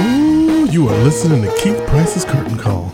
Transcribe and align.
Ooh, 0.00 0.66
you 0.70 0.88
are 0.88 0.96
listening 1.04 1.42
to 1.42 1.54
Keith 1.58 1.78
Price's 1.88 2.24
Curtain 2.24 2.56
Call. 2.56 2.92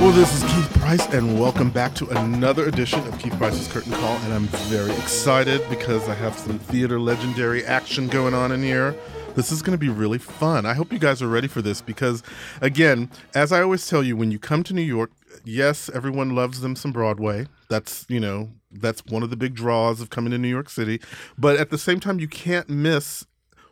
Well, 0.00 0.12
this 0.12 0.32
is 0.34 0.42
Keith 0.44 0.78
Price, 0.80 1.06
and 1.12 1.38
welcome 1.38 1.68
back 1.68 1.94
to 1.96 2.08
another 2.08 2.66
edition 2.66 3.06
of 3.06 3.18
Keith 3.18 3.36
Price's 3.36 3.68
Curtain 3.68 3.92
Call. 3.92 4.16
And 4.18 4.32
I'm 4.32 4.46
very 4.68 4.92
excited 4.92 5.60
because 5.68 6.08
I 6.08 6.14
have 6.14 6.38
some 6.38 6.58
theater 6.58 6.98
legendary 6.98 7.64
action 7.66 8.08
going 8.08 8.32
on 8.32 8.50
in 8.50 8.62
here. 8.62 8.96
This 9.34 9.52
is 9.52 9.60
going 9.60 9.72
to 9.72 9.78
be 9.78 9.90
really 9.90 10.18
fun. 10.18 10.64
I 10.64 10.72
hope 10.72 10.90
you 10.90 10.98
guys 10.98 11.20
are 11.20 11.28
ready 11.28 11.48
for 11.48 11.60
this 11.60 11.82
because, 11.82 12.22
again, 12.62 13.10
as 13.34 13.52
I 13.52 13.60
always 13.60 13.86
tell 13.86 14.02
you, 14.02 14.16
when 14.16 14.30
you 14.30 14.38
come 14.38 14.62
to 14.62 14.72
New 14.72 14.80
York, 14.80 15.10
yes, 15.44 15.90
everyone 15.92 16.34
loves 16.34 16.60
them 16.62 16.76
some 16.76 16.92
Broadway. 16.92 17.46
That's, 17.68 18.06
you 18.08 18.20
know, 18.20 18.48
that's 18.70 19.04
one 19.06 19.22
of 19.22 19.30
the 19.30 19.36
big 19.36 19.54
draws 19.54 20.00
of 20.00 20.10
coming 20.10 20.30
to 20.30 20.38
New 20.38 20.48
York 20.48 20.68
City. 20.68 21.00
But 21.38 21.56
at 21.56 21.70
the 21.70 21.78
same 21.78 22.00
time, 22.00 22.20
you 22.20 22.28
can't 22.28 22.68
miss 22.68 23.26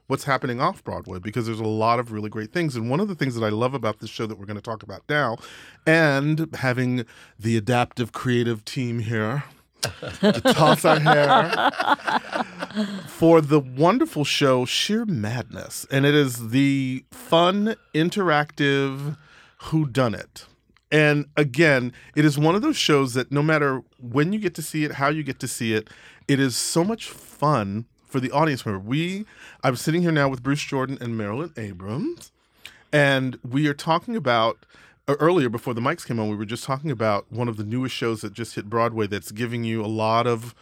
what's 0.07 0.25
happening 0.25 0.61
off 0.61 0.85
Broadway 0.85 1.19
because 1.19 1.47
there's 1.47 1.61
a 1.61 1.65
lot 1.65 1.99
of 1.99 2.13
really 2.13 2.29
great 2.29 2.53
things. 2.53 2.77
And 2.77 2.91
one 2.91 3.01
of 3.01 3.09
the 3.09 3.15
things 3.15 3.35
that 3.35 3.45
I 3.45 3.49
love 3.49 3.75
about 3.75 4.01
this 4.01 4.11
show 4.11 4.27
that 4.27 4.39
we're 4.39 4.47
going 4.47 4.57
to 4.57 4.63
talk 4.63 4.83
about 4.83 5.03
now, 5.09 5.37
and 5.87 6.55
having 6.57 7.05
the 7.39 7.57
adaptive 7.57 8.13
creative 8.13 8.65
team 8.65 8.99
here 9.01 9.45
to 10.21 10.33
toss 10.41 10.85
our 10.85 10.99
hair 10.99 11.71
for 13.07 13.41
the 13.41 13.61
wonderful 13.61 14.25
show 14.25 14.65
Shear 14.65 15.05
Madness. 15.05 15.87
And 15.91 16.05
it 16.05 16.15
is 16.15 16.51
the 16.51 17.05
fun, 17.11 17.77
interactive 17.95 19.17
Who 19.65 19.87
Done 19.87 20.15
It. 20.15 20.47
And 20.91 21.27
again, 21.37 21.93
it 22.15 22.25
is 22.25 22.39
one 22.39 22.55
of 22.55 22.63
those 22.63 22.77
shows 22.77 23.15
that 23.15 23.33
no 23.33 23.43
matter 23.43 23.83
when 24.13 24.33
you 24.33 24.39
get 24.39 24.55
to 24.55 24.63
see 24.63 24.85
it, 24.85 24.93
how 24.93 25.09
you 25.09 25.23
get 25.23 25.41
to 25.41 25.49
see 25.49 25.75
it, 25.75 25.89
it 26.29 26.41
is 26.41 26.57
so 26.57 26.85
much 26.85 27.09
fun 27.09 27.87
for 28.07 28.21
the 28.21 28.31
audience 28.31 28.65
member. 28.65 28.79
We, 28.79 29.25
I'm 29.63 29.77
sitting 29.77 30.03
here 30.03 30.13
now 30.13 30.29
with 30.29 30.43
Bruce 30.43 30.63
Jordan 30.63 30.99
and 31.01 31.17
Marilyn 31.17 31.53
Abrams, 31.57 32.31
and 32.93 33.39
we 33.49 33.67
are 33.67 33.75
talking 33.75 34.15
about 34.15 34.65
uh, 35.09 35.17
earlier 35.19 35.49
before 35.49 35.75
the 35.75 35.81
mics 35.81 36.07
came 36.07 36.21
on. 36.21 36.29
We 36.29 36.37
were 36.37 36.45
just 36.45 36.65
talking 36.65 36.91
about 36.91 37.27
one 37.31 37.49
of 37.49 37.57
the 37.57 37.65
newest 37.65 37.95
shows 37.95 38.21
that 38.21 38.33
just 38.33 38.55
hit 38.55 38.71
Broadway 38.71 39.07
that's 39.07 39.33
giving 39.33 39.65
you 39.65 39.85
a 39.85 39.89
lot 39.89 40.27
of 40.27 40.55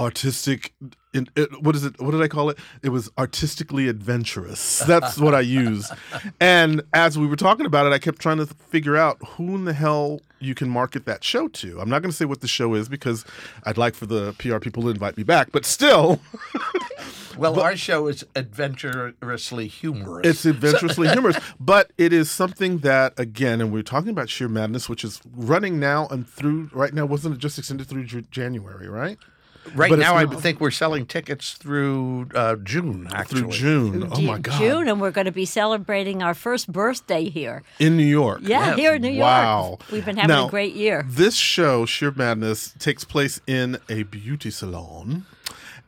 artistic 0.00 0.72
in, 1.12 1.28
it, 1.36 1.62
what 1.62 1.76
is 1.76 1.84
it 1.84 2.00
what 2.00 2.12
did 2.12 2.22
i 2.22 2.28
call 2.28 2.48
it 2.48 2.58
it 2.82 2.88
was 2.88 3.10
artistically 3.18 3.86
adventurous 3.86 4.78
that's 4.80 5.18
what 5.18 5.34
i 5.34 5.40
use 5.40 5.92
and 6.40 6.80
as 6.94 7.18
we 7.18 7.26
were 7.26 7.36
talking 7.36 7.66
about 7.66 7.84
it 7.86 7.92
i 7.92 7.98
kept 7.98 8.18
trying 8.18 8.38
to 8.38 8.46
figure 8.46 8.96
out 8.96 9.18
who 9.30 9.54
in 9.54 9.66
the 9.66 9.74
hell 9.74 10.20
you 10.38 10.54
can 10.54 10.70
market 10.70 11.04
that 11.04 11.22
show 11.22 11.48
to 11.48 11.78
i'm 11.80 11.90
not 11.90 12.00
going 12.00 12.10
to 12.10 12.16
say 12.16 12.24
what 12.24 12.40
the 12.40 12.48
show 12.48 12.72
is 12.74 12.88
because 12.88 13.26
i'd 13.64 13.76
like 13.76 13.94
for 13.94 14.06
the 14.06 14.34
pr 14.38 14.56
people 14.58 14.82
to 14.84 14.88
invite 14.88 15.16
me 15.18 15.22
back 15.22 15.52
but 15.52 15.66
still 15.66 16.18
Well, 17.36 17.60
our 17.60 17.76
show 17.76 18.06
is 18.08 18.26
adventurously 18.36 19.66
humorous. 19.68 20.26
It's 20.26 20.44
adventurously 20.44 21.08
humorous, 21.12 21.38
but 21.58 21.90
it 21.96 22.12
is 22.12 22.30
something 22.30 22.78
that, 22.78 23.18
again, 23.18 23.60
and 23.62 23.72
we're 23.72 23.82
talking 23.82 24.10
about 24.10 24.28
shear 24.28 24.48
madness, 24.48 24.88
which 24.90 25.04
is 25.04 25.22
running 25.34 25.80
now 25.80 26.06
and 26.08 26.28
through. 26.28 26.68
Right 26.72 26.92
now, 26.92 27.06
wasn't 27.06 27.36
it 27.36 27.38
just 27.38 27.58
extended 27.58 27.86
through 27.86 28.04
J- 28.04 28.24
January? 28.30 28.88
Right. 28.88 29.16
Right 29.74 29.90
but 29.90 29.98
it's 29.98 30.08
now, 30.08 30.16
I 30.16 30.26
think 30.26 30.60
we're 30.60 30.70
selling 30.70 31.06
tickets 31.06 31.52
through 31.52 32.28
uh, 32.34 32.56
June. 32.56 33.08
Actually, 33.12 33.42
Through 33.42 33.50
June. 33.50 34.08
Oh 34.10 34.20
my 34.20 34.38
God. 34.38 34.58
June, 34.58 34.88
and 34.88 35.00
we're 35.00 35.10
going 35.10 35.26
to 35.26 35.32
be 35.32 35.44
celebrating 35.44 36.22
our 36.22 36.34
first 36.34 36.72
birthday 36.72 37.28
here. 37.28 37.62
In 37.78 37.96
New 37.96 38.04
York. 38.04 38.40
Yeah, 38.42 38.74
here 38.74 38.94
in 38.94 39.02
New 39.02 39.10
York. 39.10 39.26
Wow. 39.26 39.78
We've 39.92 40.04
been 40.04 40.16
having 40.16 40.34
Now, 40.34 40.48
a 40.48 40.50
great 40.50 40.74
year. 40.74 41.04
This 41.06 41.36
show, 41.36 41.86
Shear 41.86 42.10
Madness, 42.10 42.74
takes 42.78 43.04
place 43.04 43.40
in 43.46 43.78
a 43.88 44.04
beauty 44.04 44.50
salon 44.50 45.26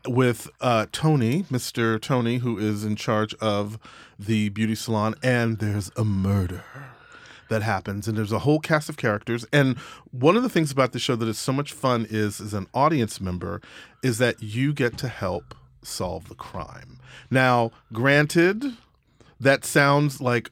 with 0.07 0.51
uh, 0.61 0.87
Tony, 0.93 1.45
Mr. 1.45 2.01
Tony, 2.01 2.39
who 2.39 2.59
is 2.59 2.85
in 2.85 2.97
charge 2.97 3.35
of 3.35 3.79
the 4.19 4.49
beauty 4.51 4.75
salon, 4.75 5.15
and 5.23 5.59
there's 5.59 5.91
a 5.97 6.05
murder 6.05 6.65
that 7.53 7.63
happens 7.63 8.09
and 8.09 8.17
there's 8.17 8.33
a 8.33 8.41
whole 8.41 8.59
cast 8.59 8.89
of 8.89 8.97
characters 8.97 9.47
and 9.53 9.77
one 10.11 10.37
of 10.37 10.43
the 10.43 10.49
things 10.49 10.73
about 10.73 10.93
the 10.93 10.99
show 10.99 11.15
that 11.15 11.29
is 11.29 11.39
so 11.39 11.53
much 11.53 11.73
fun 11.73 12.07
is 12.11 12.41
as 12.41 12.55
an 12.55 12.67
audience 12.75 13.21
member 13.21 13.61
is 14.03 14.19
that 14.19 14.43
you 14.43 14.73
get 14.73 14.97
to 14.99 15.09
help 15.09 15.55
solve 15.83 16.29
the 16.29 16.35
crime 16.35 16.99
now 17.31 17.71
granted 17.93 18.77
that 19.39 19.65
sounds 19.65 20.21
like 20.21 20.51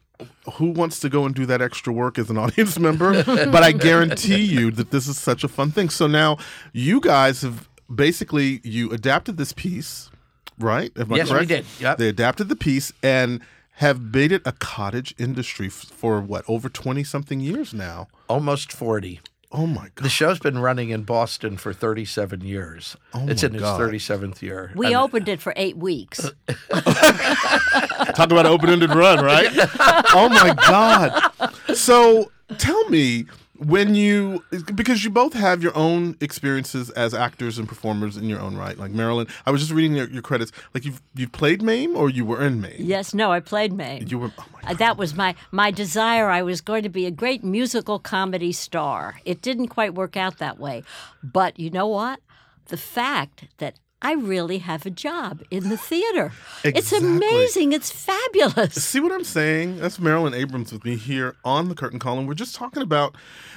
who 0.54 0.70
wants 0.70 1.00
to 1.00 1.08
go 1.08 1.24
and 1.24 1.34
do 1.34 1.46
that 1.46 1.62
extra 1.62 1.92
work 1.92 2.18
as 2.18 2.30
an 2.30 2.38
audience 2.44 2.78
member? 2.78 3.24
but 3.24 3.62
I 3.62 3.72
guarantee 3.72 4.42
you 4.42 4.70
that 4.72 4.90
this 4.90 5.08
is 5.08 5.18
such 5.18 5.44
a 5.44 5.48
fun 5.48 5.70
thing. 5.70 5.88
So 5.88 6.06
now 6.06 6.38
you 6.72 7.00
guys 7.00 7.42
have 7.42 7.68
basically 7.92 8.60
you 8.62 8.90
adapted 8.90 9.36
this 9.36 9.52
piece, 9.52 10.10
right? 10.58 10.92
Am 10.96 11.10
Yes, 11.12 11.30
we 11.30 11.46
did. 11.46 11.64
Yep. 11.80 11.98
They 11.98 12.08
adapted 12.08 12.48
the 12.48 12.56
piece 12.56 12.92
and 13.02 13.40
have 13.74 14.00
made 14.00 14.32
it 14.32 14.42
a 14.44 14.52
cottage 14.52 15.14
industry 15.18 15.66
f- 15.68 15.72
for 15.72 16.20
what 16.20 16.44
over 16.48 16.68
twenty 16.68 17.04
something 17.04 17.40
years 17.40 17.72
now. 17.72 18.08
almost 18.28 18.72
forty. 18.72 19.20
Oh 19.52 19.66
my 19.66 19.88
god! 19.96 20.04
The 20.04 20.08
show's 20.08 20.38
been 20.38 20.58
running 20.60 20.90
in 20.90 21.02
Boston 21.02 21.56
for 21.56 21.72
37 21.72 22.42
years. 22.42 22.96
Oh 23.12 23.26
it's 23.28 23.42
my 23.42 23.48
in 23.48 23.54
its 23.56 23.64
37th 23.64 24.42
year. 24.42 24.70
We 24.76 24.86
And- 24.88 24.94
opened 24.96 25.28
it 25.28 25.40
for 25.40 25.52
eight 25.56 25.76
weeks. 25.76 26.30
Talk 26.70 28.30
about 28.30 28.46
an 28.46 28.52
open-ended 28.52 28.94
run, 28.94 29.24
right? 29.24 29.48
oh 30.14 30.28
my 30.28 30.54
god! 30.68 31.32
So 31.76 32.30
tell 32.58 32.88
me 32.90 33.26
when 33.60 33.94
you 33.94 34.42
because 34.74 35.04
you 35.04 35.10
both 35.10 35.34
have 35.34 35.62
your 35.62 35.76
own 35.76 36.16
experiences 36.20 36.88
as 36.90 37.12
actors 37.12 37.58
and 37.58 37.68
performers 37.68 38.16
in 38.16 38.24
your 38.24 38.40
own 38.40 38.56
right. 38.56 38.78
Like 38.78 38.90
Marilyn, 38.90 39.26
I 39.44 39.50
was 39.50 39.60
just 39.60 39.72
reading 39.72 39.94
your, 39.94 40.08
your 40.08 40.22
credits. 40.22 40.50
Like 40.72 40.84
you've 40.86 41.02
you've 41.14 41.32
played 41.32 41.60
Mame 41.62 41.94
or 41.94 42.08
you 42.08 42.24
were 42.24 42.42
in 42.42 42.60
Mame. 42.60 42.76
yes, 42.78 43.12
no, 43.12 43.30
I 43.30 43.40
played 43.40 43.72
May. 43.72 44.02
You 44.06 44.18
were. 44.18 44.32
Oh 44.38 44.44
my 44.52 44.70
Uh, 44.70 44.74
that 44.74 44.96
was 44.96 45.14
my 45.14 45.34
my 45.50 45.70
desire. 45.70 46.30
I 46.30 46.42
was 46.42 46.60
going 46.62 46.82
to 46.84 46.88
be 46.88 47.04
a 47.04 47.10
great 47.10 47.44
musical 47.44 47.98
comedy 47.98 48.52
star. 48.52 49.20
It 49.24 49.42
didn't 49.42 49.68
quite 49.68 49.94
work 49.94 50.16
out 50.16 50.38
that 50.38 50.58
way, 50.58 50.82
but 51.22 51.58
you 51.58 51.70
know 51.70 51.86
what? 51.86 52.20
The 52.66 52.78
fact 52.78 53.44
that 53.58 53.78
I 54.02 54.14
really 54.14 54.58
have 54.58 54.86
a 54.86 54.90
job 54.90 55.42
in 55.50 55.68
the 55.68 55.76
theater. 55.76 56.32
It's 56.64 56.90
amazing. 56.90 57.72
It's 57.72 57.90
fabulous. 57.90 58.82
See 58.82 58.98
what 58.98 59.12
I'm 59.12 59.24
saying? 59.24 59.76
That's 59.76 59.98
Marilyn 59.98 60.32
Abrams 60.32 60.72
with 60.72 60.86
me 60.86 60.96
here 60.96 61.36
on 61.44 61.68
the 61.68 61.74
curtain 61.74 61.98
call, 61.98 62.18
and 62.18 62.26
we're 62.26 62.32
just 62.32 62.54
talking 62.54 62.82
about 62.82 63.14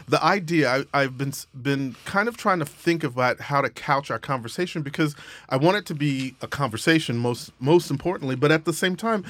the 0.08 0.22
idea. 0.22 0.70
I, 0.70 0.86
I've 0.94 1.18
been 1.18 1.31
been 1.54 1.96
kind 2.04 2.28
of 2.28 2.36
trying 2.36 2.59
to 2.59 2.66
think 2.66 3.06
about 3.06 3.40
how 3.40 3.62
to 3.62 3.70
couch 3.70 4.12
our 4.12 4.20
conversation 4.20 4.81
because 4.81 5.16
I 5.48 5.56
want 5.56 5.78
it 5.78 5.86
to 5.88 5.96
be 5.96 6.36
a 6.42 6.48
conversation 6.48 7.18
most 7.18 7.52
most 7.62 7.90
importantly, 7.90 8.36
but 8.36 8.52
at 8.52 8.66
the 8.66 8.74
same 8.74 8.98
time, 8.98 9.24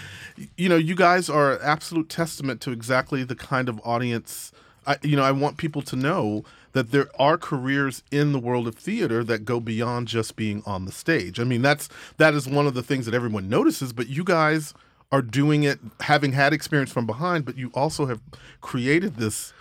you 0.58 0.68
know, 0.68 0.78
you 0.78 0.96
guys 0.96 1.30
are 1.30 1.54
an 1.54 1.60
absolute 1.62 2.10
testament 2.10 2.60
to 2.62 2.72
exactly 2.72 3.24
the 3.24 3.36
kind 3.36 3.70
of 3.70 3.80
audience. 3.84 4.52
I, 4.88 4.98
you 5.04 5.16
know, 5.16 5.24
I 5.24 5.32
want 5.32 5.58
people 5.58 5.84
to 5.84 5.96
know 5.96 6.44
that 6.74 6.92
there 6.92 7.10
are 7.20 7.38
careers 7.38 8.04
in 8.12 8.32
the 8.32 8.40
world 8.40 8.68
of 8.68 8.76
theater 8.76 9.24
that 9.24 9.46
go 9.46 9.60
beyond 9.60 10.08
just 10.08 10.36
being 10.36 10.62
on 10.66 10.86
the 10.86 10.92
stage. 10.92 11.40
I 11.40 11.44
mean, 11.44 11.62
that's 11.62 11.90
that 12.18 12.34
is 12.34 12.48
one 12.48 12.68
of 12.68 12.74
the 12.74 12.84
things 12.84 13.06
that 13.06 13.16
everyone 13.16 13.50
notices, 13.50 13.94
but 13.94 14.08
you 14.08 14.24
guys 14.24 14.74
are 15.12 15.22
doing 15.22 15.64
it 15.64 15.80
having 16.02 16.32
had 16.32 16.54
experience 16.54 16.92
from 16.92 17.06
behind, 17.06 17.46
but 17.46 17.58
you 17.58 17.72
also 17.76 18.08
have 18.08 18.20
created 18.62 19.18
this 19.18 19.54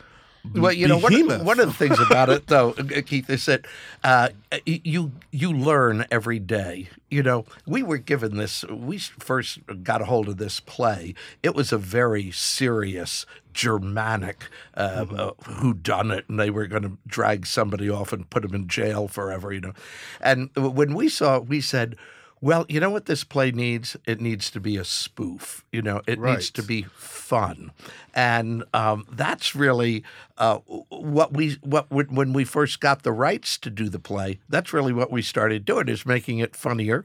Well, 0.55 0.73
you 0.73 0.89
know, 0.89 0.99
one 0.99 1.15
of, 1.31 1.43
one 1.45 1.61
of 1.61 1.67
the 1.69 1.73
things 1.73 2.01
about 2.01 2.29
it, 2.29 2.49
though, 2.49 2.73
Keith, 3.07 3.31
is 3.31 3.47
that 3.47 3.65
uh, 4.03 4.31
you 4.67 5.13
you 5.31 5.53
learn 5.53 6.05
every 6.11 6.41
day. 6.41 6.89
You 7.11 7.23
know, 7.23 7.45
we 7.67 7.83
were 7.83 7.99
given 7.99 8.37
this. 8.37 8.65
We 8.65 8.99
first 8.99 9.61
got 9.85 10.03
a 10.03 10.07
hold 10.07 10.29
of 10.29 10.39
this 10.39 10.59
play. 10.59 11.15
It 11.43 11.55
was 11.55 11.73
a 11.73 11.79
very 11.79 12.33
serious 12.33 13.25
Germanic 13.53 14.49
uh, 14.77 15.07
uh, 15.17 15.33
who 15.45 15.75
done 15.75 16.11
it, 16.11 16.29
and 16.29 16.41
they 16.41 16.51
were 16.51 16.67
going 16.67 16.83
to 16.83 16.99
drag 17.07 17.47
somebody 17.47 17.89
off 17.89 18.13
and 18.13 18.29
put 18.29 18.43
them 18.43 18.55
in 18.55 18.67
jail 18.67 19.07
forever. 19.07 19.53
You 19.53 19.61
know, 19.61 19.73
and 20.21 20.51
when 20.57 20.95
we 20.95 21.09
saw, 21.09 21.37
it, 21.37 21.47
we 21.47 21.61
said. 21.61 21.97
Well, 22.43 22.67
you 22.69 22.81
know 22.81 22.91
what 22.91 23.07
this 23.07 23.23
play 23.23 23.53
needs? 23.53 23.97
It 24.05 24.21
needs 24.21 24.51
to 24.51 24.59
be 24.61 24.77
a 24.77 24.85
spoof. 24.85 25.65
You 25.71 25.81
know, 25.81 26.03
it 26.09 26.19
needs 26.19 26.51
to 26.51 26.63
be 26.65 26.83
fun, 26.93 27.71
and 28.15 28.65
um, 28.75 29.07
that's 29.13 29.55
really 29.55 30.03
uh, 30.39 30.59
what 30.89 31.33
we 31.33 31.53
what 31.63 31.91
when 31.93 32.33
we 32.33 32.45
first 32.45 32.81
got 32.81 33.05
the 33.05 33.13
rights 33.13 33.57
to 33.59 33.71
do 33.71 33.89
the 33.89 34.01
play. 34.01 34.41
That's 34.49 34.73
really 34.73 34.93
what 34.93 35.13
we 35.13 35.23
started 35.23 35.65
doing 35.65 35.89
is 35.89 36.05
making 36.05 36.41
it 36.41 36.57
funnier, 36.57 37.05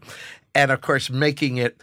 and 0.56 0.72
of 0.72 0.82
course 0.82 1.12
making 1.12 1.58
it 1.58 1.80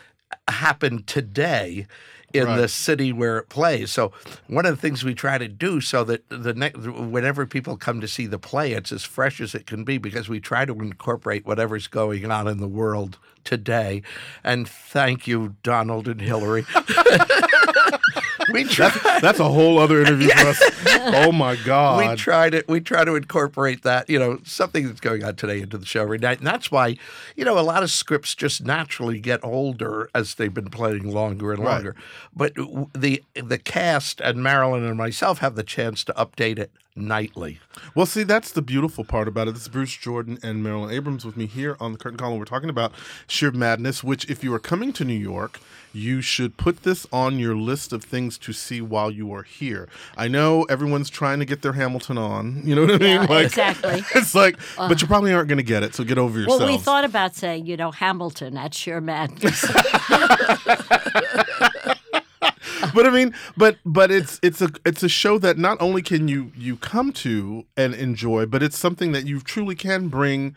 happen 0.48 1.04
today 1.04 1.86
in 2.34 2.56
the 2.56 2.69
city 2.69 3.12
where 3.12 3.38
it 3.38 3.48
plays. 3.48 3.90
So 3.90 4.12
one 4.48 4.66
of 4.66 4.75
the 4.75 4.81
things 4.81 5.04
we 5.04 5.14
try 5.14 5.38
to 5.38 5.48
do 5.48 5.81
so 5.81 6.04
that 6.04 6.28
the 6.28 6.52
next 6.54 6.78
whenever 6.78 7.46
people 7.46 7.76
come 7.76 8.00
to 8.00 8.08
see 8.08 8.26
the 8.26 8.38
play, 8.38 8.72
it's 8.72 8.92
as 8.92 9.04
fresh 9.04 9.40
as 9.40 9.54
it 9.54 9.66
can 9.66 9.84
be 9.84 9.98
because 9.98 10.28
we 10.28 10.40
try 10.40 10.64
to 10.64 10.72
incorporate 10.72 11.46
whatever's 11.46 11.86
going 11.86 12.31
on 12.31 12.48
in 12.48 12.58
the 12.58 12.69
world 12.69 13.19
today. 13.44 14.02
And 14.42 14.69
thank 14.69 15.26
you, 15.26 15.56
Donald 15.62 16.08
and 16.08 16.20
Hillary. 16.20 16.66
we 18.52 18.64
tried. 18.64 18.93
That's 19.20 19.41
a 19.41 19.49
whole 19.49 19.79
other 19.79 20.00
interview 20.00 20.29
for 20.31 20.46
us. 20.49 20.62
Oh 20.87 21.32
my 21.32 21.56
God. 21.64 22.11
we 22.11 22.17
try 22.17 22.50
to 22.50 22.64
we 22.69 22.81
try 22.81 23.05
to 23.05 23.14
incorporate 23.14 23.82
that 23.82 24.08
you 24.11 24.19
know 24.19 24.38
something 24.44 24.87
that's 24.87 25.00
going 25.00 25.25
on 25.25 25.37
today 25.37 25.61
into 25.61 25.79
the 25.79 25.87
show 25.87 26.02
every 26.02 26.19
night 26.19 26.38
and 26.38 26.46
that's 26.46 26.70
why 26.70 26.96
you 27.37 27.44
know 27.44 27.58
a 27.58 27.62
lot 27.62 27.82
of 27.82 27.91
scripts 27.91 28.35
just 28.35 28.64
naturally 28.64 29.19
get 29.20 29.41
older 29.44 30.08
as 30.14 30.35
they've 30.35 30.55
been 30.55 30.70
playing 30.70 31.11
longer 31.11 31.52
and 31.52 31.62
Right. 31.62 31.73
longer 31.75 31.96
but 32.35 32.55
the 32.94 33.23
the 33.35 33.58
cast 33.58 34.20
and 34.20 34.43
Marilyn 34.43 34.85
and 34.85 34.97
myself 34.97 35.38
have 35.38 35.55
the 35.55 35.62
chance 35.62 36.05
to 36.05 36.12
update 36.14 36.58
it 36.58 36.70
nightly 36.96 37.58
Well, 37.94 38.06
see, 38.06 38.23
that's 38.23 38.52
the 38.52 38.62
beautiful 38.62 39.05
part 39.05 39.26
about 39.26 39.49
it. 39.49 39.52
This 39.55 39.62
is 39.62 39.69
Bruce 39.69 39.96
Jordan 39.96 40.38
and 40.43 40.62
Marilyn 40.62 40.94
Abrams 40.94 41.25
with 41.25 41.37
me 41.37 41.46
here 41.46 41.76
on 41.81 41.93
the 41.93 41.99
Curtain 41.99 42.17
Call. 42.19 42.31
and 42.31 42.38
We're 42.38 42.44
talking 42.44 42.70
about 42.70 42.93
Shear 43.26 43.50
Madness, 43.50 44.05
which, 44.05 44.31
if 44.31 44.44
you 44.44 44.55
are 44.55 44.61
coming 44.61 44.93
to 44.94 45.05
New 45.05 45.12
York, 45.14 45.58
you 45.93 46.20
should 46.20 46.56
put 46.56 46.82
this 46.85 47.06
on 47.12 47.38
your 47.38 47.56
list 47.56 47.93
of 47.93 48.02
things 48.05 48.38
to 48.38 48.52
see 48.52 48.81
while 48.81 49.11
you 49.11 49.32
are 49.32 49.43
here. 49.43 49.88
I 50.17 50.29
know 50.29 50.62
everyone's 50.64 51.11
trying 51.11 51.38
to 51.41 51.44
get 51.44 51.62
their 51.62 51.73
Hamilton 51.75 52.17
on. 52.19 52.62
You 52.64 52.75
know 52.76 52.82
what 52.82 52.93
I 52.94 52.99
mean? 52.99 53.23
Yeah, 53.29 53.38
exactly. 53.40 54.00
Uh. 54.00 54.02
It's 54.14 54.35
like, 54.35 54.56
but 54.76 55.00
you 55.02 55.06
probably 55.08 55.32
aren't 55.32 55.49
going 55.49 55.58
to 55.58 55.62
get 55.64 55.82
it. 55.82 55.94
So 55.94 56.02
get 56.05 56.19
over 56.19 56.38
yourself. 56.38 56.61
Well, 56.61 56.69
we 56.69 56.79
thought 56.79 57.05
about 57.05 57.35
saying, 57.35 57.67
you 57.67 57.76
know, 57.76 57.90
Hamilton 57.90 58.56
at 58.56 58.73
shear 58.75 59.00
madness. 59.00 59.64
but 62.96 63.06
I 63.06 63.11
mean, 63.11 63.35
but 63.56 63.76
but 63.85 64.11
it's 64.11 64.38
it's 64.43 64.62
a 64.62 64.70
it's 64.87 65.02
a 65.02 65.08
show 65.08 65.38
that 65.38 65.58
not 65.58 65.81
only 65.81 66.02
can 66.02 66.29
you 66.29 66.52
you 66.56 66.76
come 66.76 67.12
to 67.14 67.67
and 67.76 67.94
enjoy, 67.94 68.46
but 68.46 68.62
it's 68.62 68.79
something 68.79 69.12
that 69.12 69.26
you 69.26 69.41
truly 69.41 69.75
can 69.75 70.08
bring 70.08 70.56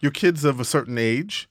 your 0.00 0.12
kids 0.12 0.44
of 0.44 0.60
a 0.60 0.64
certain 0.64 0.98
age, 0.98 1.48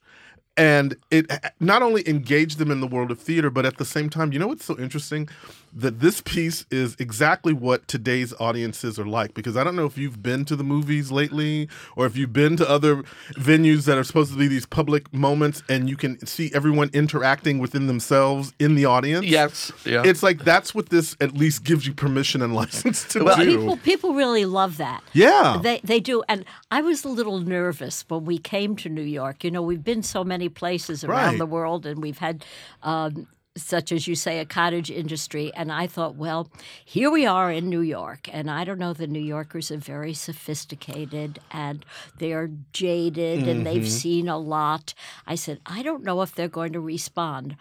and 0.57 0.98
it 1.12 1.31
not 1.60 1.81
only 1.83 2.07
engage 2.07 2.56
them 2.56 2.72
in 2.72 2.81
the 2.81 2.88
world 2.88 3.12
of 3.12 3.19
theater, 3.19 3.50
but 3.50 3.66
at 3.66 3.77
the 3.77 3.86
same 3.86 4.10
time, 4.10 4.33
you 4.33 4.39
know 4.39 4.48
what's 4.48 4.66
so 4.66 4.77
interesting 4.80 5.30
that 5.77 6.00
this 6.00 6.22
piece 6.22 6.66
is 6.72 6.95
exactly 7.00 7.51
what 7.51 7.86
today's 7.88 8.33
audiences 8.39 8.98
are 8.98 9.06
like. 9.06 9.33
Because 9.33 9.57
I 9.57 9.63
don't 9.63 9.75
know 9.75 9.86
if 9.86 9.98
you've 9.98 10.24
been 10.24 10.45
to 10.45 10.56
the 10.56 10.63
movies 10.63 11.12
lately, 11.12 11.68
or 11.98 12.06
if 12.06 12.16
you've 12.16 12.31
been 12.33 12.56
to 12.57 12.69
other 12.69 13.04
venues 13.33 13.83
that 13.86 13.98
are 13.98 14.04
supposed 14.04 14.31
to 14.31 14.38
be 14.38 14.48
these 14.48 14.66
public 14.66 15.13
moments, 15.13 15.62
and 15.68 15.89
you 15.89 15.98
can 15.98 16.25
see 16.25 16.50
everyone 16.54 16.89
interacting 16.94 17.60
within 17.60 17.88
themselves 17.88 18.54
in 18.57 18.75
the 18.75 18.86
audience. 18.86 19.25
yes 19.25 19.72
yeah 19.86 20.01
It's 20.06 20.24
like 20.24 20.44
that's 20.45 20.74
what 20.74 20.89
this 20.89 21.16
at 21.19 21.33
least 21.36 21.63
gives 21.63 21.86
you 21.86 21.94
permission 21.94 22.42
and 22.42 22.56
license 22.62 23.04
to 23.10 23.24
Well, 23.24 23.36
do. 23.38 23.57
people 23.57 23.78
people 23.78 24.13
really 24.13 24.45
love 24.45 24.78
that. 24.78 25.04
Yeah. 25.13 25.60
They 25.62 25.81
they 25.83 26.00
do. 26.00 26.24
And 26.30 26.45
I 26.71 26.81
was 26.81 27.04
a 27.04 27.10
little 27.10 27.39
nervous 27.39 28.06
when 28.07 28.24
we 28.25 28.38
came 28.38 28.75
to 28.78 28.89
New 28.89 29.01
York. 29.04 29.44
You 29.44 29.51
know, 29.51 29.62
we've 29.62 29.83
been 29.83 30.04
so 30.04 30.24
many 30.24 30.48
places 30.50 31.04
around 31.04 31.16
Right. 31.31 31.38
the 31.38 31.45
world 31.45 31.86
and 31.86 32.01
we've 32.01 32.19
had 32.19 32.45
um, 32.83 33.28
such 33.57 33.92
as 33.92 34.07
you 34.07 34.16
say, 34.16 34.40
a 34.40 34.46
cottage 34.46 34.92
industry. 34.92 35.52
And 35.56 35.72
I 35.72 35.88
thought, 35.88 36.16
well, 36.16 36.50
here 36.84 37.10
we 37.10 37.25
are 37.25 37.52
in 37.52 37.69
New 37.69 37.81
York. 37.81 38.30
And 38.31 38.50
I 38.52 38.63
don't 38.63 38.80
know, 38.80 38.94
the 38.94 39.07
New 39.07 39.19
Yorkers 39.22 39.72
are 39.72 39.78
very 39.78 40.13
sophisticated 40.13 41.40
and 41.52 41.86
they're 42.19 42.52
jaded 42.74 43.48
and 43.48 43.66
they've 43.66 43.81
mm-hmm. 43.81 43.90
seen 43.90 44.28
a 44.28 44.38
lot. 44.38 44.94
I 45.25 45.36
said, 45.36 45.60
I 45.66 45.84
don't 45.84 46.04
know 46.04 46.22
if 46.22 46.36
they're 46.36 46.48
going 46.48 46.74
to 46.74 46.81
respond. 46.81 47.56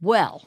Well, 0.00 0.46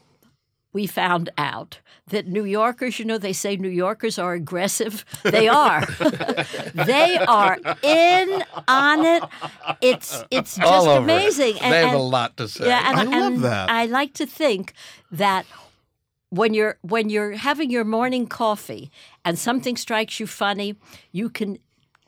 we 0.74 0.88
found 0.88 1.30
out 1.38 1.80
that 2.08 2.28
New 2.28 2.44
Yorkers, 2.44 3.00
you 3.00 3.06
know, 3.06 3.18
they 3.18 3.34
say 3.34 3.56
New 3.56 3.70
Yorkers 3.70 4.20
are 4.20 4.34
aggressive. 4.34 5.06
They 5.24 5.48
are. 5.48 5.86
they 6.74 7.18
are 7.18 7.58
in 7.82 8.44
on 8.68 9.06
it. 9.06 9.24
It's 9.82 10.24
it's 10.32 10.58
just 10.58 10.68
all 10.68 10.90
over 10.90 11.00
it. 11.00 11.04
amazing. 11.04 11.54
they 11.62 11.88
have 11.88 11.94
a 11.94 11.98
lot 11.98 12.36
to 12.38 12.48
say 12.48 12.68
Yeah, 12.68 12.90
and, 12.90 13.00
I 13.00 13.04
love 13.04 13.34
and 13.34 13.44
that. 13.44 13.70
I 13.70 13.86
like 13.86 14.14
to 14.16 14.26
think 14.26 14.74
that 15.12 15.46
when 16.30 16.54
you're 16.54 16.78
when 16.82 17.10
you're 17.10 17.34
having 17.34 17.70
your 17.70 17.84
morning 17.84 18.26
coffee 18.28 18.92
and 19.24 19.38
something 19.38 19.78
strikes 19.78 20.20
you 20.20 20.28
funny, 20.28 20.76
you 21.12 21.30
can 21.30 21.60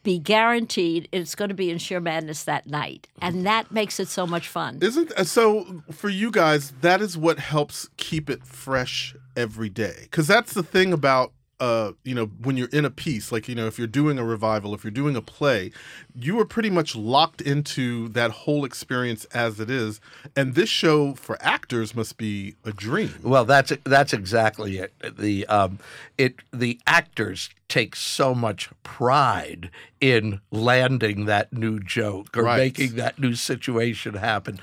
be 0.05 0.19
guaranteed 0.19 1.09
it's 1.11 1.35
going 1.35 1.49
to 1.49 1.55
be 1.55 1.69
in 1.69 1.77
shear 1.77 1.99
madness 1.99 2.43
that 2.43 2.67
night, 2.67 3.07
and 3.21 3.45
that 3.45 3.71
makes 3.71 3.99
it 3.99 4.07
so 4.07 4.25
much 4.25 4.47
fun. 4.47 4.79
Isn't 4.81 5.11
uh, 5.11 5.25
so 5.25 5.83
for 5.91 6.07
you 6.07 6.31
guys? 6.31 6.71
That 6.79 7.01
is 7.01 7.17
what 7.17 7.39
helps 7.39 7.89
keep 7.97 8.29
it 8.29 8.45
fresh 8.45 9.13
every 9.35 9.69
day. 9.69 9.95
Because 10.03 10.27
that's 10.27 10.53
the 10.53 10.63
thing 10.63 10.93
about 10.93 11.33
uh, 11.59 11.93
you 12.03 12.13
know, 12.13 12.25
when 12.25 12.57
you're 12.57 12.69
in 12.69 12.83
a 12.83 12.89
piece, 12.89 13.31
like 13.31 13.47
you 13.47 13.55
know, 13.55 13.67
if 13.67 13.77
you're 13.77 13.87
doing 13.87 14.19
a 14.19 14.25
revival, 14.25 14.73
if 14.73 14.83
you're 14.83 14.91
doing 14.91 15.15
a 15.15 15.21
play, 15.21 15.71
you 16.13 16.39
are 16.39 16.45
pretty 16.45 16.69
much 16.69 16.95
locked 16.95 17.41
into 17.41 18.09
that 18.09 18.31
whole 18.31 18.65
experience 18.65 19.25
as 19.25 19.59
it 19.59 19.69
is. 19.69 20.01
And 20.35 20.55
this 20.55 20.69
show 20.69 21.13
for 21.13 21.37
actors 21.41 21.95
must 21.95 22.17
be 22.17 22.55
a 22.65 22.71
dream. 22.71 23.13
Well, 23.23 23.45
that's 23.45 23.71
that's 23.85 24.13
exactly 24.13 24.77
it. 24.77 24.93
The 25.17 25.47
um, 25.47 25.79
it 26.17 26.35
the 26.51 26.79
actors 26.85 27.49
take 27.67 27.95
so 27.95 28.35
much 28.35 28.69
pride 28.83 29.71
in 29.99 30.39
landing 30.51 31.25
that 31.25 31.51
new 31.51 31.79
joke 31.79 32.37
or 32.37 32.43
Right. 32.43 32.57
making 32.59 32.95
that 32.97 33.17
new 33.17 33.33
situation 33.33 34.13
happen. 34.13 34.59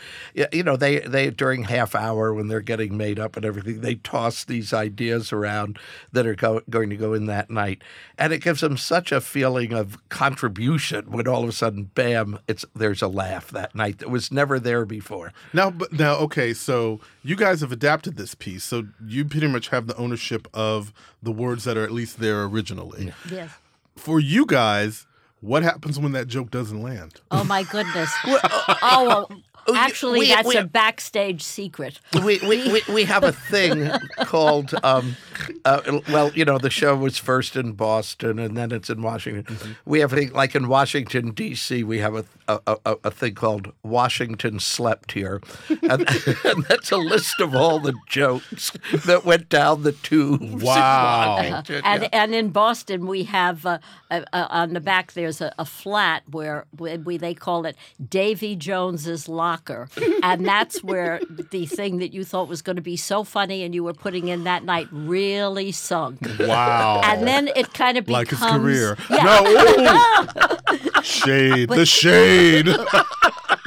You 0.52 0.62
know, 0.62 0.76
they 0.76 1.00
they 1.00 1.30
during 1.30 1.64
half 1.64 1.96
hour 1.96 2.32
when 2.32 2.46
they're 2.46 2.60
getting 2.60 2.96
made 2.96 3.18
up 3.18 3.36
and 3.36 3.44
everything, 3.44 3.80
they 3.80 3.96
toss 3.96 4.44
these 4.44 4.72
ideas 4.72 5.32
around 5.32 5.78
that 6.12 6.26
are 6.26 6.36
go, 6.36 6.60
going 6.70 6.90
to 6.90 6.96
go 6.96 7.12
in 7.12 7.26
that 7.26 7.50
night, 7.50 7.82
and 8.16 8.32
it 8.32 8.38
gives 8.38 8.60
them 8.60 8.76
such 8.76 9.10
a 9.10 9.20
feeling 9.20 9.72
of 9.72 9.98
contribution 10.08 11.10
when 11.10 11.26
all 11.26 11.42
of 11.42 11.48
a 11.48 11.52
sudden, 11.52 11.90
bam, 11.94 12.38
it's 12.46 12.64
there's 12.76 13.02
a 13.02 13.08
laugh 13.08 13.48
that 13.50 13.74
night 13.74 13.98
that 13.98 14.10
was 14.10 14.30
never 14.30 14.60
there 14.60 14.84
before. 14.84 15.32
Now, 15.52 15.70
but 15.70 15.92
now, 15.92 16.14
okay, 16.18 16.54
so 16.54 17.00
you 17.24 17.34
guys 17.34 17.62
have 17.62 17.72
adapted 17.72 18.16
this 18.16 18.36
piece, 18.36 18.62
so 18.62 18.84
you 19.04 19.24
pretty 19.24 19.48
much 19.48 19.68
have 19.70 19.88
the 19.88 19.96
ownership 19.96 20.46
of 20.54 20.92
the 21.20 21.32
words 21.32 21.64
that 21.64 21.76
are 21.76 21.84
at 21.84 21.90
least 21.90 22.20
there 22.20 22.44
originally. 22.44 22.91
Yes. 23.30 23.50
For 23.96 24.20
you 24.20 24.46
guys, 24.46 25.06
what 25.40 25.62
happens 25.62 25.98
when 25.98 26.12
that 26.12 26.28
joke 26.28 26.50
doesn't 26.50 26.82
land? 26.82 27.20
Oh 27.30 27.44
my 27.44 27.62
goodness. 27.64 28.10
oh, 28.24 29.04
well, 29.06 29.42
actually, 29.74 30.20
we- 30.20 30.28
that's 30.28 30.48
we- 30.48 30.56
a 30.56 30.64
backstage 30.66 31.42
secret. 31.42 32.00
we, 32.24 32.38
we, 32.40 32.72
we, 32.72 32.82
we 32.92 33.04
have 33.04 33.24
a 33.24 33.32
thing 33.52 33.90
called 34.24 34.74
um, 34.82 35.16
uh, 35.64 36.00
well 36.10 36.30
you 36.34 36.44
know 36.44 36.58
the 36.58 36.70
show 36.70 36.94
was 36.96 37.18
first 37.18 37.56
in 37.56 37.72
boston 37.72 38.38
and 38.38 38.56
then 38.56 38.70
it's 38.72 38.88
in 38.90 39.02
washington 39.02 39.42
Mm-hmm. 39.56 39.72
we 39.84 40.00
have 40.00 40.12
a 40.12 40.16
thing 40.16 40.32
like 40.32 40.54
in 40.54 40.68
washington 40.68 41.30
d.c 41.32 41.82
we 41.84 41.98
have 41.98 42.14
a, 42.14 42.24
a, 42.48 42.76
a, 42.86 42.96
a 43.04 43.10
thing 43.10 43.34
called 43.34 43.72
washington 43.82 44.60
slept 44.60 45.12
here 45.12 45.40
and, 45.82 46.06
and 46.44 46.64
that's 46.68 46.90
a 46.92 46.96
list 46.96 47.40
of 47.40 47.54
all 47.54 47.78
the 47.80 47.94
jokes 48.08 48.72
that 49.04 49.24
went 49.24 49.48
down 49.48 49.82
the 49.82 49.92
tubes 49.92 50.42
in 50.42 50.58
Wow. 50.60 51.36
Washington, 51.36 51.82
And 51.84 52.02
yeah. 52.02 52.08
and 52.12 52.34
in 52.34 52.50
Boston, 52.50 53.06
we 53.06 53.24
have 53.24 53.66
uh, 53.66 53.78
uh, 54.10 54.22
uh, 54.32 54.46
on 54.50 54.72
the 54.74 54.80
back 54.80 55.12
there's 55.12 55.40
a, 55.40 55.52
a 55.58 55.64
flat 55.64 56.22
where 56.30 56.66
we, 56.78 56.96
we 56.98 57.16
they 57.16 57.34
call 57.34 57.64
it 57.66 57.76
Davy 58.08 58.54
Jones's 58.56 59.28
locker, 59.52 59.88
and 60.22 60.46
that's 60.46 60.82
where 60.82 61.20
the 61.28 61.66
thing 61.66 61.98
that 61.98 62.12
you 62.14 62.24
thought 62.24 62.48
was 62.48 62.62
going 62.62 62.76
to 62.76 62.82
be 62.82 62.96
so 62.96 63.24
funny 63.24 63.62
and 63.64 63.74
you 63.74 63.84
were 63.84 63.92
putting 63.94 64.28
in 64.28 64.44
that 64.44 64.64
night 64.64 64.88
really 64.92 65.72
sunk. 65.72 66.18
Wow. 66.38 67.00
And 67.04 67.26
then 67.26 67.48
it 67.54 67.72
kind 67.74 67.98
of 67.98 68.06
becomes 68.06 68.30
like 68.30 68.30
his 68.30 68.60
career. 68.60 68.96
Yeah. 69.10 69.24
No, 69.24 71.02
shade, 71.02 71.68
the 71.68 71.86
shade. 72.00 72.66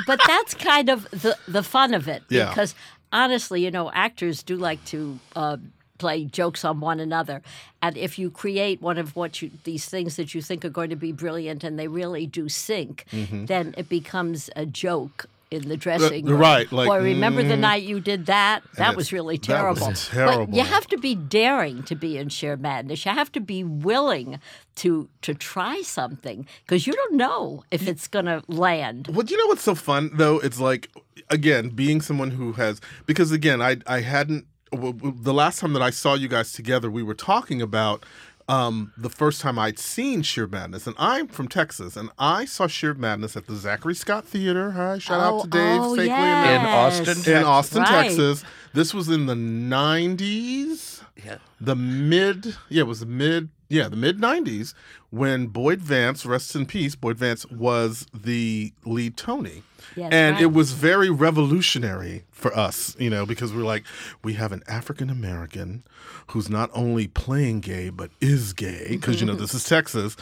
but 0.07 0.19
that's 0.27 0.53
kind 0.55 0.89
of 0.89 1.03
the 1.11 1.37
the 1.47 1.63
fun 1.63 1.93
of 1.93 2.07
it 2.07 2.23
Yeah. 2.29 2.49
because 2.49 2.73
honestly, 3.11 3.63
you 3.63 3.71
know, 3.71 3.91
actors 3.91 4.43
do 4.43 4.55
like 4.57 4.83
to 4.85 5.19
uh, 5.35 5.57
play 5.97 6.25
jokes 6.25 6.65
on 6.65 6.79
one 6.81 6.99
another, 6.99 7.41
and 7.81 7.97
if 7.97 8.19
you 8.19 8.29
create 8.29 8.81
one 8.81 8.97
of 8.97 9.15
what 9.15 9.41
you 9.41 9.49
these 9.63 9.85
things 9.85 10.15
that 10.17 10.33
you 10.33 10.41
think 10.41 10.65
are 10.65 10.69
going 10.79 10.89
to 10.89 10.95
be 10.95 11.11
brilliant 11.11 11.63
and 11.63 11.77
they 11.79 11.87
really 11.87 12.25
do 12.27 12.49
sink, 12.49 13.05
then 13.11 13.73
it 13.77 13.87
becomes 13.89 14.49
a 14.55 14.65
joke. 14.65 15.25
In 15.51 15.69
the 15.69 15.77
dressing 15.77 16.25
room. 16.25 16.39
Right, 16.39 16.69
like, 16.71 16.87
Boy, 16.87 17.01
remember 17.01 17.43
the 17.43 17.53
mm. 17.53 17.59
night 17.59 17.83
you 17.83 17.99
did 17.99 18.25
that? 18.25 18.63
That 18.77 18.95
was 18.95 19.13
really 19.13 19.37
that 19.37 19.63
was 19.63 19.79
terrible. 19.79 19.93
terrible. 19.93 20.45
But 20.47 20.55
you 20.55 20.63
have 20.63 20.87
to 20.87 20.97
be 20.97 21.13
daring 21.15 21.83
to 21.83 21.95
be 21.95 22.17
in 22.17 22.29
shear 22.29 22.57
madness. 22.57 23.05
You 23.05 23.11
have 23.11 23.31
to 23.33 23.39
be 23.39 23.63
willing 23.63 24.39
to 24.77 25.07
to 25.21 25.33
try 25.33 25.81
something 25.81 26.47
because 26.65 26.87
you 26.87 26.93
don't 26.93 27.13
know 27.13 27.63
if 27.71 27.87
it's 27.87 28.07
going 28.07 28.25
to 28.25 28.43
land. 28.47 29.07
Well, 29.07 29.21
do 29.21 29.33
you 29.33 29.39
know 29.39 29.47
what's 29.47 29.61
so 29.61 29.75
fun 29.75 30.09
though? 30.13 30.39
It's 30.39 30.59
like 30.59 30.89
again 31.29 31.69
being 31.69 32.01
someone 32.01 32.31
who 32.31 32.53
has 32.53 32.81
because 33.05 33.31
again 33.31 33.61
I 33.61 33.77
I 33.87 34.01
hadn't 34.01 34.47
the 34.71 35.33
last 35.33 35.59
time 35.59 35.73
that 35.73 35.81
I 35.81 35.89
saw 35.89 36.15
you 36.15 36.27
guys 36.27 36.51
together 36.51 36.89
we 36.89 37.03
were 37.03 37.13
talking 37.13 37.61
about 37.61 38.05
um, 38.47 38.93
the 38.97 39.09
first 39.09 39.41
time 39.41 39.57
I'd 39.57 39.79
seen 39.79 40.21
Shear 40.21 40.45
Madness, 40.47 40.85
and 40.87 40.95
I'm 40.99 41.27
from 41.27 41.47
Texas, 41.47 41.95
and 41.97 42.09
I 42.19 42.45
saw 42.45 42.67
Shear 42.67 42.93
Madness 42.93 43.35
at 43.35 43.47
the 43.47 43.55
Zachary 43.55 43.95
Scott 43.95 44.25
Theater. 44.25 44.71
Hi, 44.71 44.99
shout 44.99 45.19
out 45.19 45.41
to 45.41 45.47
Oh, 45.47 45.49
Dave 45.49 45.81
oh, 45.81 45.95
Steakley 45.95 46.05
yes. 46.07 46.59
In 46.59 46.65
Austin, 46.67 47.33
in, 47.37 47.43
Austin, 47.43 47.81
Right. 47.81 48.03
Texas. 48.03 48.43
This 48.73 48.93
was 48.93 49.09
in 49.09 49.25
the 49.25 49.33
'90s, 49.35 51.01
Yeah. 51.25 51.37
the 51.59 51.75
mid, 51.75 52.55
yeah, 52.69 52.81
it 52.81 52.87
was 52.87 52.99
the 52.99 53.05
mid, 53.05 53.49
Yeah, 53.75 53.89
the 53.89 53.97
mid 53.97 54.19
'90s 54.19 54.73
when 55.09 55.47
Boyd 55.47 55.81
Vance, 55.81 56.25
rest 56.25 56.55
in 56.55 56.65
peace, 56.65 56.95
Boyd 56.95 57.17
Vance 57.17 57.45
was 57.47 58.07
the 58.13 58.71
lead 58.85 59.17
Tony. 59.17 59.63
Yes, 59.97 60.13
and 60.13 60.35
right. 60.35 60.43
it 60.43 60.53
was 60.53 60.71
very 60.71 61.09
revolutionary 61.09 62.23
for 62.31 62.55
us, 62.57 62.95
you 62.97 63.09
know, 63.09 63.25
because 63.25 63.53
we're 63.53 63.65
like, 63.65 63.83
we 64.23 64.33
have 64.35 64.53
an 64.53 64.63
African 64.65 65.09
American 65.09 65.83
who's 66.27 66.49
not 66.49 66.69
only 66.73 67.07
playing 67.07 67.59
gay 67.59 67.89
but 67.89 68.11
is 68.21 68.53
gay, 68.53 68.87
because 68.91 69.19
you 69.19 69.27
know 69.27 69.35
this 69.35 69.53
is 69.53 69.63
Texas, 69.67 70.15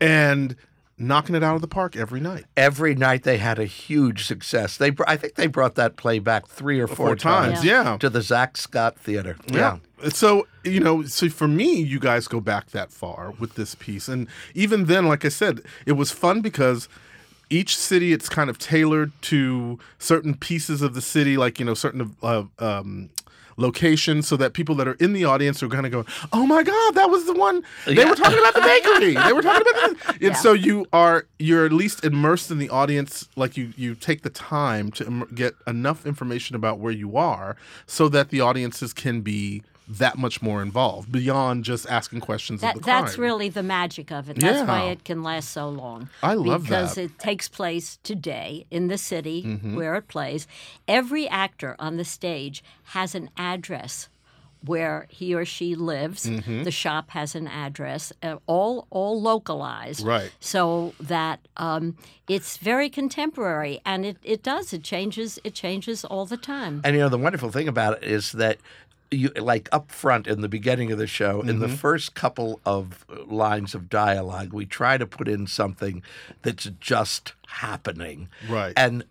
and 0.00 0.54
knocking 1.02 1.34
it 1.34 1.42
out 1.42 1.54
of 1.54 1.60
the 1.60 1.68
park 1.68 1.96
every 1.96 2.20
night. 2.20 2.44
Every 2.56 2.94
night 2.94 3.24
they 3.24 3.38
had 3.38 3.58
a 3.58 3.64
huge 3.64 4.24
success. 4.24 4.76
They, 4.76 4.90
br- 4.90 5.04
I 5.06 5.16
think 5.16 5.34
they 5.34 5.46
brought 5.46 5.74
that 5.74 5.96
play 5.96 6.18
back 6.18 6.46
three 6.46 6.80
or 6.80 6.86
four, 6.86 7.08
Four 7.08 7.16
times, 7.16 7.64
yeah. 7.64 7.96
to 7.98 8.08
the 8.08 8.22
Zach 8.22 8.56
Scott 8.56 8.96
Theater. 8.98 9.36
Yeah. 9.46 9.78
So, 10.10 10.46
you 10.64 10.80
know, 10.80 11.04
so 11.04 11.28
for 11.28 11.46
me, 11.48 11.80
you 11.80 12.00
guys 12.00 12.26
go 12.28 12.40
back 12.40 12.70
that 12.70 12.90
far 12.90 13.32
with 13.38 13.54
this 13.54 13.74
piece. 13.74 14.08
And 14.08 14.28
even 14.54 14.86
then, 14.86 15.06
like 15.06 15.24
I 15.24 15.28
said, 15.28 15.60
it 15.86 15.92
was 15.92 16.10
fun 16.10 16.40
because 16.40 16.88
each 17.50 17.76
city, 17.76 18.12
it's 18.12 18.28
kind 18.28 18.48
of 18.48 18.58
tailored 18.58 19.12
to 19.22 19.78
certain 19.98 20.34
pieces 20.34 20.82
of 20.82 20.94
the 20.94 21.02
city, 21.02 21.36
like, 21.36 21.58
you 21.58 21.64
know, 21.64 21.74
certain 21.74 22.16
uh, 22.22 22.44
um, 22.58 23.10
locations, 23.56 24.26
so 24.28 24.36
that 24.36 24.52
people 24.52 24.74
that 24.76 24.88
are 24.88 24.94
in 24.94 25.12
the 25.12 25.24
audience 25.24 25.62
are 25.62 25.68
kind 25.68 25.86
of 25.86 25.92
going, 25.92 26.06
oh 26.32 26.46
my 26.46 26.62
God, 26.62 26.94
that 26.94 27.10
was 27.10 27.26
the 27.26 27.32
one. 27.34 27.62
They 27.86 28.04
were 28.04 28.14
talking 28.14 28.38
about 28.38 28.54
the 28.54 28.60
bakery. 28.60 29.14
They 29.14 29.32
were 29.32 29.42
talking 29.42 29.66
about 29.68 29.74
this. 29.74 29.98
And 30.12 30.20
Yeah. 30.20 30.32
so 30.34 30.52
you 30.52 30.86
are, 30.92 31.26
you're 31.38 31.66
at 31.66 31.72
least 31.72 32.04
immersed 32.04 32.50
in 32.50 32.58
the 32.58 32.68
audience, 32.70 33.28
like 33.36 33.56
you, 33.56 33.72
you 33.76 33.94
take 33.94 34.22
the 34.22 34.30
time 34.30 34.90
to 34.92 35.06
im- 35.06 35.28
get 35.34 35.54
enough 35.66 36.06
information 36.06 36.54
about 36.56 36.78
where 36.78 36.92
you 36.92 37.16
are 37.16 37.56
so 37.86 38.08
that 38.08 38.30
the 38.30 38.40
audiences 38.40 38.92
can 38.92 39.20
be 39.22 39.62
that 39.88 40.16
much 40.16 40.40
more 40.40 40.62
involved 40.62 41.10
beyond 41.12 41.64
just 41.64 41.88
asking 41.88 42.20
questions 42.20 42.60
That, 42.60 42.76
of 42.76 42.82
the 42.82 42.86
that's 42.86 43.18
really 43.18 43.48
the 43.48 43.62
magic 43.62 44.10
of 44.12 44.30
it. 44.30 44.36
That's 44.38 44.66
why 44.66 44.84
it 44.84 45.04
can 45.04 45.22
last 45.22 45.50
so 45.50 45.68
long. 45.68 46.08
I 46.22 46.34
love 46.34 46.64
because 46.64 46.94
that. 46.94 47.02
it 47.02 47.18
takes 47.18 47.48
place 47.48 47.98
today 48.02 48.66
in 48.70 48.88
the 48.88 48.98
city 48.98 49.42
Mm-hmm. 49.42 49.76
where 49.76 49.94
it 49.96 50.08
plays. 50.08 50.46
Every 50.86 51.28
actor 51.28 51.74
on 51.78 51.96
the 51.96 52.04
stage 52.04 52.62
has 52.84 53.14
an 53.14 53.28
address 53.36 54.08
where 54.64 55.06
he 55.10 55.34
or 55.34 55.44
she 55.44 55.74
lives. 55.74 56.24
Mm-hmm. 56.26 56.62
The 56.62 56.70
shop 56.70 57.10
has 57.10 57.34
an 57.34 57.48
address, 57.48 58.12
uh, 58.22 58.36
all 58.46 58.86
all 58.90 59.20
localized, 59.20 60.06
Right. 60.06 60.30
So 60.38 60.94
that 61.00 61.40
um, 61.56 61.96
it's 62.28 62.56
very 62.58 62.88
contemporary, 62.88 63.80
and 63.84 64.06
it, 64.06 64.16
it 64.22 64.42
does 64.44 64.72
it 64.72 64.84
changes 64.84 65.40
it 65.42 65.54
changes 65.54 66.04
all 66.04 66.26
the 66.26 66.36
time. 66.36 66.80
And 66.84 66.94
you 66.94 67.00
know 67.02 67.08
the 67.08 67.18
wonderful 67.18 67.50
thing 67.50 67.66
about 67.66 68.02
it 68.02 68.04
is 68.08 68.32
that 68.32 68.58
you 69.12 69.28
like 69.36 69.68
up 69.72 69.90
front 69.90 70.26
in 70.26 70.40
the 70.40 70.48
beginning 70.48 70.90
of 70.92 70.98
the 70.98 71.06
show, 71.06 71.40
in 71.40 71.46
Mm-hmm. 71.48 71.60
the 71.60 71.68
first 71.68 72.14
couple 72.14 72.60
of 72.64 73.04
lines 73.26 73.74
of 73.74 73.88
dialogue, 73.88 74.52
we 74.52 74.66
try 74.66 74.96
to 74.98 75.06
put 75.06 75.28
in 75.28 75.46
something 75.46 76.02
that's 76.42 76.64
just 76.80 77.34
happening. 77.46 78.28
Right. 78.48 78.72
And 78.76 79.04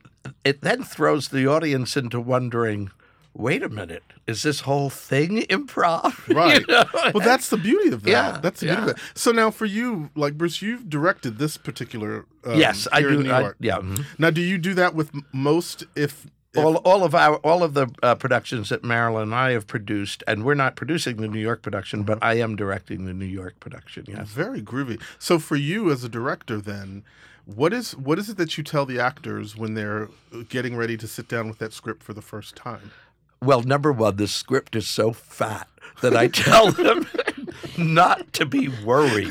it 0.43 0.61
then 0.61 0.83
throws 0.83 1.29
the 1.29 1.47
audience 1.47 1.95
into 1.97 2.19
wondering, 2.19 2.91
wait 3.33 3.63
a 3.63 3.69
minute, 3.69 4.03
is 4.27 4.43
this 4.43 4.61
whole 4.61 4.89
thing 4.89 5.41
improv? 5.49 6.13
You 6.27 6.35
Right. 6.35 6.67
know? 6.67 6.83
Well, 7.13 7.23
that's 7.25 7.49
the 7.49 7.57
beauty 7.57 7.89
of 7.89 8.03
that. 8.03 8.09
Yeah, 8.11 8.39
that's 8.41 8.59
the 8.59 8.67
beauty 8.67 8.81
yeah. 8.81 8.89
of 8.89 8.95
that. 8.95 9.03
So 9.15 9.31
now, 9.31 9.51
for 9.51 9.65
you, 9.65 10.09
like 10.15 10.37
Bruce, 10.37 10.61
you've 10.61 10.89
directed 10.89 11.37
this 11.37 11.57
particular. 11.57 12.25
Um, 12.43 12.59
yes, 12.59 12.87
I 12.91 13.01
do. 13.01 13.19
In 13.21 13.31
I- 13.31 13.51
yeah. 13.59 13.77
mhm. 13.77 14.05
Now, 14.17 14.29
do 14.31 14.41
you 14.41 14.57
do 14.57 14.73
that 14.75 14.93
with 14.95 15.11
most? 15.33 15.85
If 15.95 16.27
all, 16.57 16.77
all 16.77 17.03
of 17.03 17.15
our 17.15 17.35
all 17.37 17.63
of 17.63 17.73
the 17.73 17.87
uh, 18.03 18.15
productions 18.15 18.69
that 18.69 18.83
Marilyn 18.83 19.23
and 19.23 19.35
I 19.35 19.51
have 19.51 19.67
produced, 19.67 20.23
and 20.27 20.43
we're 20.43 20.53
not 20.53 20.75
producing 20.75 21.17
the 21.17 21.27
New 21.27 21.39
York 21.39 21.61
production, 21.61 22.03
but 22.03 22.19
I 22.21 22.35
am 22.35 22.55
directing 22.55 23.05
the 23.05 23.13
New 23.13 23.25
York 23.25 23.59
production. 23.59 24.05
Yes. 24.07 24.27
very 24.27 24.61
groovy. 24.61 25.01
So 25.19 25.39
for 25.39 25.55
you 25.55 25.91
as 25.91 26.03
a 26.03 26.09
director, 26.09 26.59
then, 26.59 27.03
what 27.45 27.73
is 27.73 27.95
what 27.95 28.19
is 28.19 28.29
it 28.29 28.37
that 28.37 28.57
you 28.57 28.63
tell 28.63 28.85
the 28.85 28.99
actors 28.99 29.55
when 29.55 29.73
they're 29.75 30.09
getting 30.49 30.75
ready 30.75 30.97
to 30.97 31.07
sit 31.07 31.27
down 31.27 31.47
with 31.47 31.59
that 31.59 31.73
script 31.73 32.03
for 32.03 32.13
the 32.13 32.21
first 32.21 32.55
time? 32.55 32.91
Well, 33.43 33.63
number 33.63 33.91
one, 33.91 34.17
the 34.17 34.27
script 34.27 34.75
is 34.75 34.87
so 34.87 35.13
fat 35.13 35.67
that 36.01 36.15
I 36.15 36.27
tell 36.27 36.71
them 36.71 37.07
not 37.77 38.31
to 38.33 38.45
be 38.45 38.69
worried. 38.83 39.29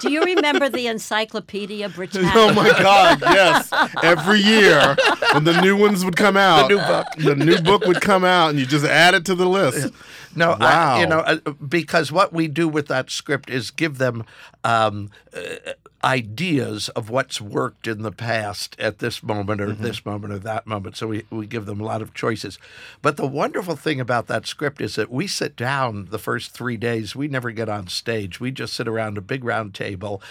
Do 0.00 0.10
you 0.10 0.22
remember 0.22 0.68
the 0.68 0.86
Encyclopedia 0.86 1.88
Britannica? 1.88 2.32
Oh 2.34 2.52
my 2.54 2.68
God! 2.70 3.20
Yes, 3.22 3.70
every 4.02 4.40
year 4.40 4.96
when 5.32 5.44
the 5.44 5.60
new 5.60 5.76
ones 5.76 6.04
would 6.04 6.16
come 6.16 6.36
out, 6.36 6.68
the 6.68 6.74
new 6.74 6.80
book. 6.80 7.06
the 7.18 7.36
new 7.36 7.60
book 7.60 7.84
would 7.86 8.00
come 8.00 8.24
out, 8.24 8.50
and 8.50 8.58
you 8.58 8.66
just 8.66 8.84
add 8.84 9.14
it 9.14 9.24
to 9.26 9.34
the 9.34 9.46
list. 9.46 9.92
No, 10.34 10.52
I, 10.60 11.00
you 11.00 11.06
know, 11.06 11.20
uh, 11.20 11.38
because 11.68 12.12
what 12.12 12.32
we 12.32 12.46
do 12.48 12.68
with 12.68 12.86
that 12.86 13.10
script 13.10 13.50
is 13.50 13.70
give 13.70 13.98
them 13.98 14.24
um, 14.62 15.10
uh, 15.34 15.72
ideas 16.02 16.88
of 16.90 17.10
what's 17.10 17.40
worked 17.40 17.86
in 17.86 18.02
the 18.02 18.12
past 18.12 18.74
at 18.78 18.98
this 18.98 19.22
moment 19.22 19.60
or 19.60 19.68
Mm-hmm. 19.68 19.82
this 19.82 20.04
moment 20.04 20.32
or 20.32 20.38
that 20.38 20.66
moment. 20.66 20.96
So 20.96 21.06
we, 21.08 21.24
we 21.30 21.46
give 21.46 21.66
them 21.66 21.80
a 21.80 21.84
lot 21.84 22.02
of 22.02 22.14
choices. 22.14 22.58
But 23.02 23.16
the 23.16 23.26
wonderful 23.26 23.76
thing 23.76 24.00
about 24.00 24.26
that 24.28 24.46
script 24.46 24.80
is 24.80 24.96
that 24.96 25.10
we 25.10 25.26
sit 25.26 25.56
down 25.56 26.08
the 26.10 26.18
first 26.18 26.52
three 26.52 26.76
days. 26.76 27.14
We 27.14 27.28
never 27.28 27.50
get 27.50 27.68
on 27.68 27.88
stage. 27.88 28.40
We 28.40 28.50
just 28.50 28.74
sit 28.74 28.88
around 28.88 29.18
a 29.18 29.22
big 29.22 29.44
round 29.44 29.74
table 29.74 30.22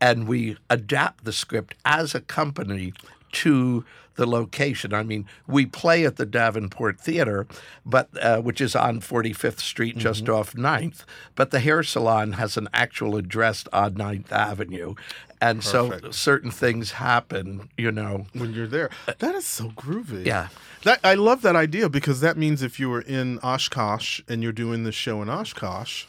and 0.00 0.26
we 0.26 0.56
adapt 0.70 1.24
the 1.24 1.32
script 1.32 1.74
as 1.84 2.14
a 2.14 2.20
company 2.20 2.92
to 3.32 3.84
the 4.18 4.26
location. 4.26 4.92
I 4.92 5.02
mean, 5.04 5.24
we 5.46 5.64
play 5.64 6.04
at 6.04 6.16
the 6.16 6.26
Davenport 6.26 7.00
Theater, 7.00 7.46
but 7.86 8.08
uh, 8.20 8.40
which 8.42 8.60
is 8.60 8.76
on 8.76 9.00
45th 9.00 9.60
Street, 9.60 9.96
just 9.96 10.24
Mm-hmm. 10.24 10.34
off 10.34 10.52
9th. 10.54 11.04
But 11.36 11.50
the 11.52 11.60
hair 11.60 11.82
salon 11.82 12.32
has 12.32 12.56
an 12.58 12.68
actual 12.74 13.16
address 13.16 13.64
on 13.72 13.94
9th 13.94 14.32
Avenue, 14.32 14.96
and 15.40 15.62
so 15.62 15.98
certain 16.10 16.50
things 16.50 16.92
happen. 16.92 17.70
You 17.78 17.92
know, 17.92 18.26
when 18.32 18.52
you're 18.52 18.66
there. 18.66 18.90
That 19.20 19.34
is 19.36 19.46
so 19.46 19.68
groovy. 19.70 20.26
Yeah. 20.26 20.48
That 20.82 20.98
I 21.04 21.14
love 21.14 21.42
that 21.42 21.54
idea 21.56 21.88
because 21.88 22.20
that 22.20 22.36
means 22.36 22.60
if 22.62 22.78
you 22.80 22.90
were 22.90 23.00
in 23.02 23.38
Oshkosh 23.42 24.20
and 24.28 24.42
you're 24.42 24.52
doing 24.52 24.82
the 24.84 24.92
show 24.92 25.22
in 25.22 25.28
Oshkosh, 25.30 26.04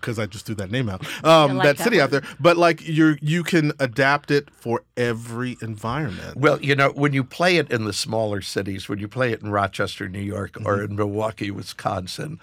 because 0.00 0.18
I 0.18 0.26
just 0.26 0.46
threw 0.46 0.54
that 0.56 0.70
name 0.70 0.88
out, 0.88 1.06
um, 1.24 1.56
like 1.58 1.64
that, 1.66 1.76
that 1.78 1.84
city 1.84 1.96
one. 1.98 2.04
out 2.04 2.10
there. 2.10 2.22
But 2.40 2.56
like 2.56 2.86
you're 2.86 3.18
you 3.20 3.42
can 3.44 3.72
adapt 3.78 4.30
it 4.30 4.50
for 4.50 4.82
every 4.96 5.56
environment. 5.62 6.36
Well, 6.36 6.60
you 6.62 6.74
know, 6.74 6.90
when 6.90 7.12
you 7.12 7.24
play 7.24 7.56
it 7.56 7.70
in 7.70 7.84
the 7.84 7.92
smaller 7.92 8.40
cities, 8.40 8.88
when 8.88 8.98
you 8.98 9.08
play 9.08 9.32
it 9.32 9.42
in 9.42 9.50
Rochester, 9.50 10.08
New 10.08 10.20
York, 10.20 10.56
or 10.64 10.76
Mm-hmm. 10.78 10.90
in 10.92 10.96
Milwaukee, 10.96 11.50
Wisconsin, 11.50 12.38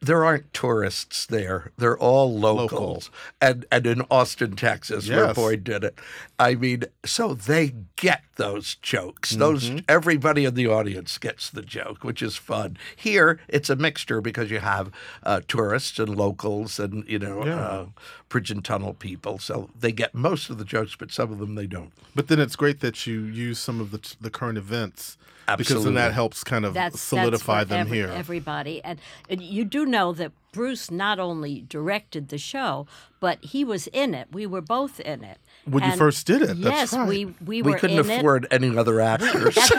there 0.00 0.24
aren't 0.24 0.52
tourists 0.52 1.24
there. 1.26 1.72
They're 1.78 1.98
all 1.98 2.38
locals. 2.38 2.70
Locals. 2.72 3.10
And 3.40 3.64
and 3.72 3.86
in 3.86 4.02
Austin, 4.10 4.54
Texas, 4.56 5.08
where 5.08 5.32
Boyd 5.32 5.64
did 5.64 5.84
it. 5.84 5.98
I 6.38 6.54
mean, 6.54 6.84
so 7.04 7.34
they 7.34 7.72
get 7.96 8.22
those 8.36 8.76
jokes. 8.76 9.30
Mm-hmm. 9.32 9.38
Those 9.40 9.82
everybody 9.88 10.44
in 10.44 10.54
the 10.54 10.66
audience 10.66 11.18
gets 11.18 11.50
the 11.50 11.62
joke, 11.62 12.04
which 12.04 12.22
is 12.22 12.36
fun. 12.36 12.76
Here, 12.94 13.40
it's 13.48 13.68
a 13.68 13.76
mixture 13.76 14.20
because 14.20 14.50
you 14.50 14.60
have 14.60 14.90
uh, 15.22 15.40
tourists 15.48 15.98
and 15.98 16.14
locals 16.16 16.78
and 16.78 17.06
you 17.08 17.18
know 17.18 17.44
Yeah. 17.44 17.56
uh, 17.56 17.86
bridge 18.28 18.50
and 18.50 18.64
tunnel 18.64 18.94
people. 18.94 19.38
So 19.38 19.70
they 19.78 19.92
get 19.92 20.14
most 20.14 20.50
of 20.50 20.58
the 20.58 20.64
jokes, 20.64 20.96
but 20.96 21.10
some 21.10 21.32
of 21.32 21.38
them 21.38 21.54
they 21.54 21.66
don't. 21.66 21.92
But 22.14 22.28
then 22.28 22.38
it's 22.40 22.56
great 22.56 22.80
that 22.80 23.06
you 23.06 23.20
use 23.24 23.58
some 23.58 23.80
of 23.80 23.90
the 23.90 24.14
the 24.20 24.30
current 24.30 24.58
events 24.58 25.18
because 25.56 25.84
then 25.84 25.94
that 25.94 26.12
helps 26.12 26.42
kind 26.42 26.64
of 26.64 26.74
that's 26.74 27.00
solidify 27.00 27.58
that's 27.60 27.70
them 27.70 27.86
every- 27.86 27.98
here. 27.98 28.08
Everybody, 28.08 28.82
and, 28.82 28.98
and 29.30 29.40
you 29.40 29.64
do 29.64 29.86
know 29.86 30.12
that 30.12 30.32
Bruce 30.52 30.90
not 30.90 31.20
only 31.20 31.64
directed 31.68 32.30
the 32.30 32.38
show, 32.38 32.86
but 33.20 33.38
he 33.44 33.64
was 33.64 33.86
in 33.88 34.12
it. 34.14 34.28
We 34.32 34.44
were 34.46 34.60
both 34.62 34.98
in 34.98 35.22
it 35.22 35.38
When 35.66 35.84
you 35.84 35.96
first 35.96 36.26
did 36.26 36.42
it, 36.42 36.60
that's 36.60 36.60
Yes, 36.60 36.92
right. 36.92 37.08
we 37.08 37.24
we 37.44 37.62
We 37.62 37.74
couldn't 37.74 37.98
afford 37.98 38.46
any 38.50 38.76
other 38.76 39.00
actors. 39.14 39.56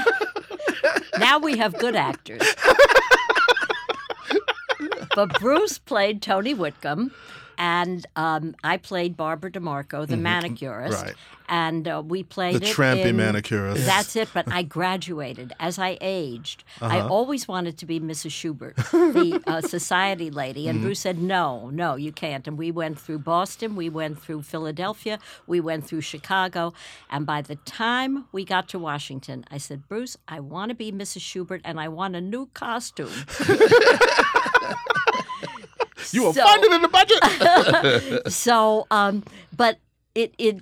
Now 1.19 1.39
we 1.39 1.57
have 1.57 1.75
good 1.79 1.95
actors. 1.95 2.41
but 5.15 5.39
Bruce 5.39 5.79
played 5.79 6.21
Tony 6.21 6.53
Whitcomb, 6.53 7.11
and 7.57 8.05
um, 8.15 8.55
I 8.63 8.77
played 8.77 9.15
Barbara 9.17 9.51
DeMarco, 9.51 10.07
the 10.07 10.17
manicurist. 10.17 11.03
Right. 11.03 11.15
And 11.49 11.87
uh, 11.87 12.03
we 12.05 12.23
played 12.23 12.55
The 12.55 12.65
trampy 12.65 13.05
in- 13.05 13.15
manicurist. 13.15 13.85
That's 13.85 14.17
it. 14.17 14.27
But 14.33 14.51
I 14.51 14.63
graduated 14.63 15.53
as 15.61 15.79
I 15.79 15.97
aged. 16.01 16.65
I 16.81 16.99
Uh-huh. 16.99 17.07
always 17.07 17.47
wanted 17.47 17.77
to 17.77 17.85
be 17.85 18.01
Mrs. 18.01 18.31
Shubert, 18.31 18.75
the 18.91 19.41
uh, 19.47 19.61
society 19.61 20.29
lady. 20.29 20.61
Mm-hmm. 20.65 20.69
And 20.71 20.81
Bruce 20.81 20.99
said, 20.99 21.19
"No, 21.21 21.69
no, 21.69 21.95
you 21.95 22.11
can't." 22.11 22.45
And 22.47 22.57
we 22.57 22.69
went 22.71 22.99
through 22.99 23.19
Boston, 23.19 23.75
we 23.77 23.89
went 23.89 24.21
through 24.21 24.41
Philadelphia, 24.41 25.19
we 25.47 25.61
went 25.61 25.85
through 25.87 26.01
Chicago, 26.01 26.73
and 27.09 27.25
by 27.25 27.41
the 27.41 27.55
time 27.55 28.25
we 28.33 28.43
got 28.43 28.67
to 28.69 28.77
Washington, 28.79 29.45
I 29.49 29.57
said, 29.57 29.87
"Bruce, 29.87 30.17
I 30.27 30.41
want 30.41 30.69
to 30.69 30.75
be 30.75 30.91
Mrs. 30.91 31.21
Shubert, 31.21 31.61
and 31.63 31.79
I 31.79 31.87
want 31.87 32.15
a 32.17 32.21
new 32.21 32.47
costume." 32.53 33.13
you 36.13 36.23
will 36.23 36.33
So- 36.33 36.43
find 36.43 36.63
it 36.63 36.71
in 36.71 36.81
the 36.81 36.87
budget. 36.87 38.31
so 38.31 38.87
um 38.91 39.23
but 39.55 39.77
it 40.15 40.33
it 40.37 40.61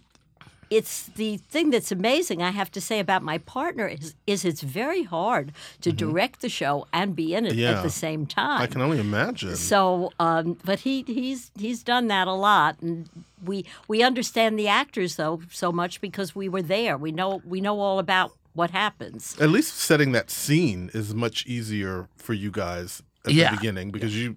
it's 0.72 1.04
the 1.16 1.38
thing 1.38 1.70
that's 1.70 1.92
amazing. 1.92 2.42
I 2.42 2.50
have 2.50 2.72
to 2.72 2.82
say 2.82 3.00
about 3.00 3.22
my 3.22 3.38
partner 3.38 3.88
is 3.88 4.16
is 4.26 4.44
it's 4.44 4.62
very 4.62 5.04
hard 5.04 5.52
to 5.82 5.92
direct 5.94 6.42
the 6.42 6.50
show 6.50 6.88
and 6.92 7.16
be 7.16 7.36
in 7.36 7.46
it 7.46 7.52
Mm-hmm. 7.52 7.60
Yeah. 7.60 7.78
at 7.78 7.84
the 7.84 7.90
same 7.92 8.26
time. 8.26 8.62
I 8.62 8.68
can 8.68 8.82
only 8.82 9.00
imagine. 9.00 9.56
So, 9.56 10.12
um, 10.20 10.58
but 10.66 10.80
he 10.80 11.04
he's 11.08 11.52
he's 11.58 11.84
done 11.84 12.08
that 12.08 12.28
a 12.28 12.34
lot, 12.34 12.78
and 12.82 13.08
we 13.46 13.64
we 13.88 14.02
understand 14.02 14.58
the 14.58 14.68
actors 14.68 15.16
though 15.18 15.40
so 15.52 15.72
much 15.72 16.02
because 16.02 16.36
we 16.36 16.50
were 16.50 16.64
there. 16.64 16.98
We 16.98 17.12
know 17.12 17.42
we 17.46 17.62
know 17.62 17.80
all 17.80 18.00
about 18.00 18.32
what 18.54 18.72
happens. 18.72 19.36
At 19.40 19.50
least 19.52 19.78
setting 19.78 20.14
that 20.14 20.32
scene 20.32 20.90
is 20.94 21.14
much 21.14 21.46
easier 21.46 22.08
for 22.18 22.34
you 22.34 22.50
guys 22.50 23.04
at 23.26 23.34
Yeah. 23.34 23.52
the 23.52 23.58
beginning 23.58 23.92
because 23.92 24.16
you, 24.18 24.36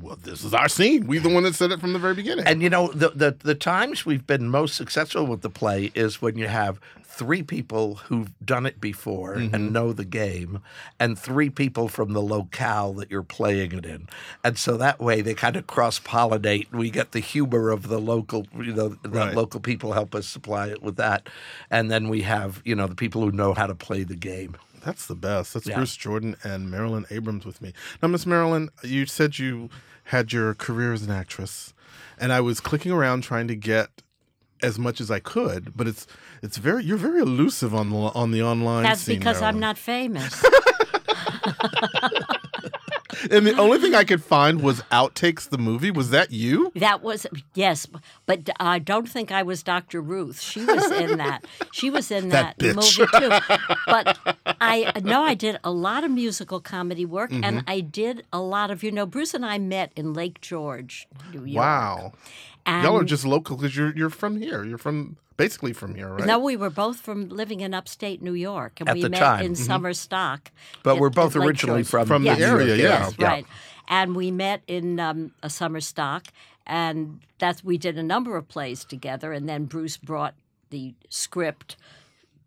well, 0.00 0.16
this 0.16 0.44
is 0.44 0.54
our 0.54 0.68
scene. 0.68 1.06
We're 1.06 1.20
the 1.20 1.28
one 1.28 1.44
that 1.44 1.54
said 1.54 1.70
it 1.72 1.80
from 1.80 1.92
the 1.92 1.98
very 1.98 2.14
beginning. 2.14 2.46
And 2.46 2.62
you 2.62 2.70
know, 2.70 2.88
the, 2.88 3.10
the 3.10 3.36
the 3.42 3.54
times 3.54 4.04
we've 4.04 4.26
been 4.26 4.48
most 4.48 4.76
successful 4.76 5.26
with 5.26 5.42
the 5.42 5.50
play 5.50 5.92
is 5.94 6.20
when 6.20 6.36
you 6.36 6.48
have 6.48 6.80
three 7.04 7.44
people 7.44 7.94
who've 7.96 8.32
done 8.44 8.66
it 8.66 8.80
before 8.80 9.34
and 9.34 9.52
mm-hmm. 9.52 9.72
know 9.72 9.92
the 9.92 10.04
game, 10.04 10.60
and 10.98 11.16
three 11.18 11.48
people 11.48 11.86
from 11.88 12.12
the 12.12 12.20
locale 12.20 12.92
that 12.94 13.10
you're 13.10 13.22
playing 13.22 13.72
it 13.72 13.86
in, 13.86 14.08
and 14.42 14.58
so 14.58 14.76
that 14.76 15.00
way 15.00 15.20
they 15.20 15.34
kind 15.34 15.56
of 15.56 15.66
cross 15.66 16.00
pollinate. 16.00 16.70
We 16.72 16.90
get 16.90 17.12
the 17.12 17.20
humor 17.20 17.70
of 17.70 17.88
the 17.88 18.00
local, 18.00 18.46
you 18.56 18.74
know, 18.74 18.88
the 18.88 19.08
Right. 19.08 19.34
local 19.34 19.60
people 19.60 19.92
help 19.92 20.14
us 20.14 20.26
supply 20.26 20.68
it 20.68 20.82
with 20.82 20.96
that, 20.96 21.28
and 21.70 21.90
then 21.90 22.08
we 22.08 22.22
have 22.22 22.60
you 22.64 22.74
know 22.74 22.86
the 22.86 22.96
people 22.96 23.22
who 23.22 23.30
know 23.30 23.54
how 23.54 23.66
to 23.66 23.74
play 23.74 24.02
the 24.02 24.16
game. 24.16 24.56
That's 24.84 25.06
the 25.06 25.14
best. 25.14 25.54
That's 25.54 25.66
Yeah. 25.66 25.76
Bruce 25.76 25.96
Jordan 25.96 26.36
and 26.44 26.70
Marilyn 26.70 27.06
Abrams 27.10 27.44
with 27.46 27.62
me. 27.62 27.72
Now, 28.02 28.08
Miss 28.08 28.26
Marilyn, 28.26 28.68
you 28.82 29.06
said 29.06 29.38
you 29.38 29.70
had 30.04 30.32
your 30.32 30.54
career 30.54 30.92
as 30.92 31.02
an 31.02 31.10
actress, 31.10 31.72
and 32.18 32.32
I 32.32 32.40
was 32.40 32.60
clicking 32.60 32.92
around 32.92 33.22
trying 33.22 33.48
to 33.48 33.56
get 33.56 34.02
as 34.62 34.78
much 34.78 35.00
as 35.00 35.10
I 35.10 35.18
could, 35.20 35.76
but 35.76 35.86
it's 35.88 36.06
it's 36.42 36.56
very 36.58 36.84
you're 36.84 36.96
very 36.96 37.20
elusive 37.20 37.74
on 37.74 37.90
the 37.90 37.96
on 37.96 38.30
the 38.30 38.42
online. 38.42 38.84
That's 38.84 39.02
scene, 39.02 39.18
because 39.18 39.42
I'm 39.42 39.58
not 39.58 39.78
famous. 39.78 40.44
And 43.30 43.46
the 43.46 43.56
only 43.58 43.78
thing 43.78 43.94
I 43.94 44.04
could 44.04 44.22
find 44.24 44.62
was 44.62 44.80
outtakes 44.90 45.48
the 45.48 45.58
movie. 45.58 45.90
Was 45.90 46.10
that 46.10 46.32
you? 46.32 46.72
That 46.76 47.02
was 47.02 47.26
yes, 47.54 47.86
but 48.26 48.48
I 48.58 48.78
don't 48.78 49.08
think 49.08 49.30
I 49.30 49.42
was 49.42 49.62
Dr. 49.62 50.00
Ruth. 50.00 50.40
She 50.40 50.64
was 50.64 50.90
in 50.90 51.18
that. 51.18 51.44
She 51.72 51.90
was 51.90 52.10
in 52.10 52.28
That 52.34 52.56
that, 52.58 52.74
movie 52.76 53.06
too. 53.18 53.56
But 53.86 54.18
I 54.60 54.90
know 55.04 55.22
I 55.22 55.34
did 55.34 55.58
a 55.62 55.70
lot 55.70 56.02
of 56.04 56.10
musical 56.10 56.60
comedy 56.60 57.04
work, 57.04 57.30
Mm-hmm. 57.30 57.44
and 57.44 57.64
I 57.66 57.80
did 57.80 58.24
a 58.32 58.40
lot 58.40 58.70
of 58.70 58.82
you 58.82 58.90
know 58.90 59.06
Bruce 59.06 59.34
and 59.34 59.44
I 59.44 59.58
met 59.58 59.92
in 59.96 60.12
Lake 60.14 60.40
George, 60.40 61.06
New 61.32 61.44
York. 61.44 61.62
Wow, 61.62 62.12
And 62.66 62.84
y'all 62.84 62.96
are 62.98 63.04
just 63.04 63.24
local 63.24 63.56
because 63.56 63.76
you're 63.76 63.94
you're 63.96 64.10
from 64.10 64.40
here. 64.40 64.64
You're 64.64 64.78
from 64.78 65.16
basically 65.36 65.72
from 65.72 65.94
here, 65.94 66.08
right? 66.08 66.26
No, 66.26 66.38
we 66.38 66.56
were 66.56 66.70
both 66.70 67.00
from 67.00 67.28
living 67.28 67.60
in 67.60 67.74
upstate 67.74 68.22
New 68.22 68.34
York, 68.34 68.80
and 68.80 68.88
At 68.88 68.94
we 68.96 69.02
the 69.02 69.10
met 69.10 69.18
time. 69.20 69.44
in 69.44 69.52
Mhm. 69.52 69.56
Summer 69.56 69.92
Stock. 69.92 70.50
But 70.82 70.94
in- 70.94 71.00
we're 71.00 71.10
both 71.10 71.34
in 71.34 71.40
Lake 71.40 71.48
originally 71.50 71.82
George. 71.82 71.88
from 71.90 72.06
From 72.06 72.22
the 72.24 72.30
area, 72.30 72.76
yeah. 72.76 72.82
Yes, 72.82 73.14
Yeah. 73.18 73.26
right. 73.26 73.46
And 73.88 74.16
we 74.16 74.30
met 74.30 74.62
in 74.66 74.98
um, 75.00 75.32
a 75.42 75.50
summer 75.50 75.80
stock, 75.80 76.28
and 76.66 77.20
that's 77.38 77.62
we 77.62 77.76
did 77.78 77.98
a 77.98 78.02
number 78.02 78.36
of 78.36 78.48
plays 78.48 78.84
together. 78.84 79.32
And 79.32 79.46
then 79.48 79.64
Bruce 79.66 79.96
brought 79.98 80.34
the 80.70 80.94
script 81.10 81.76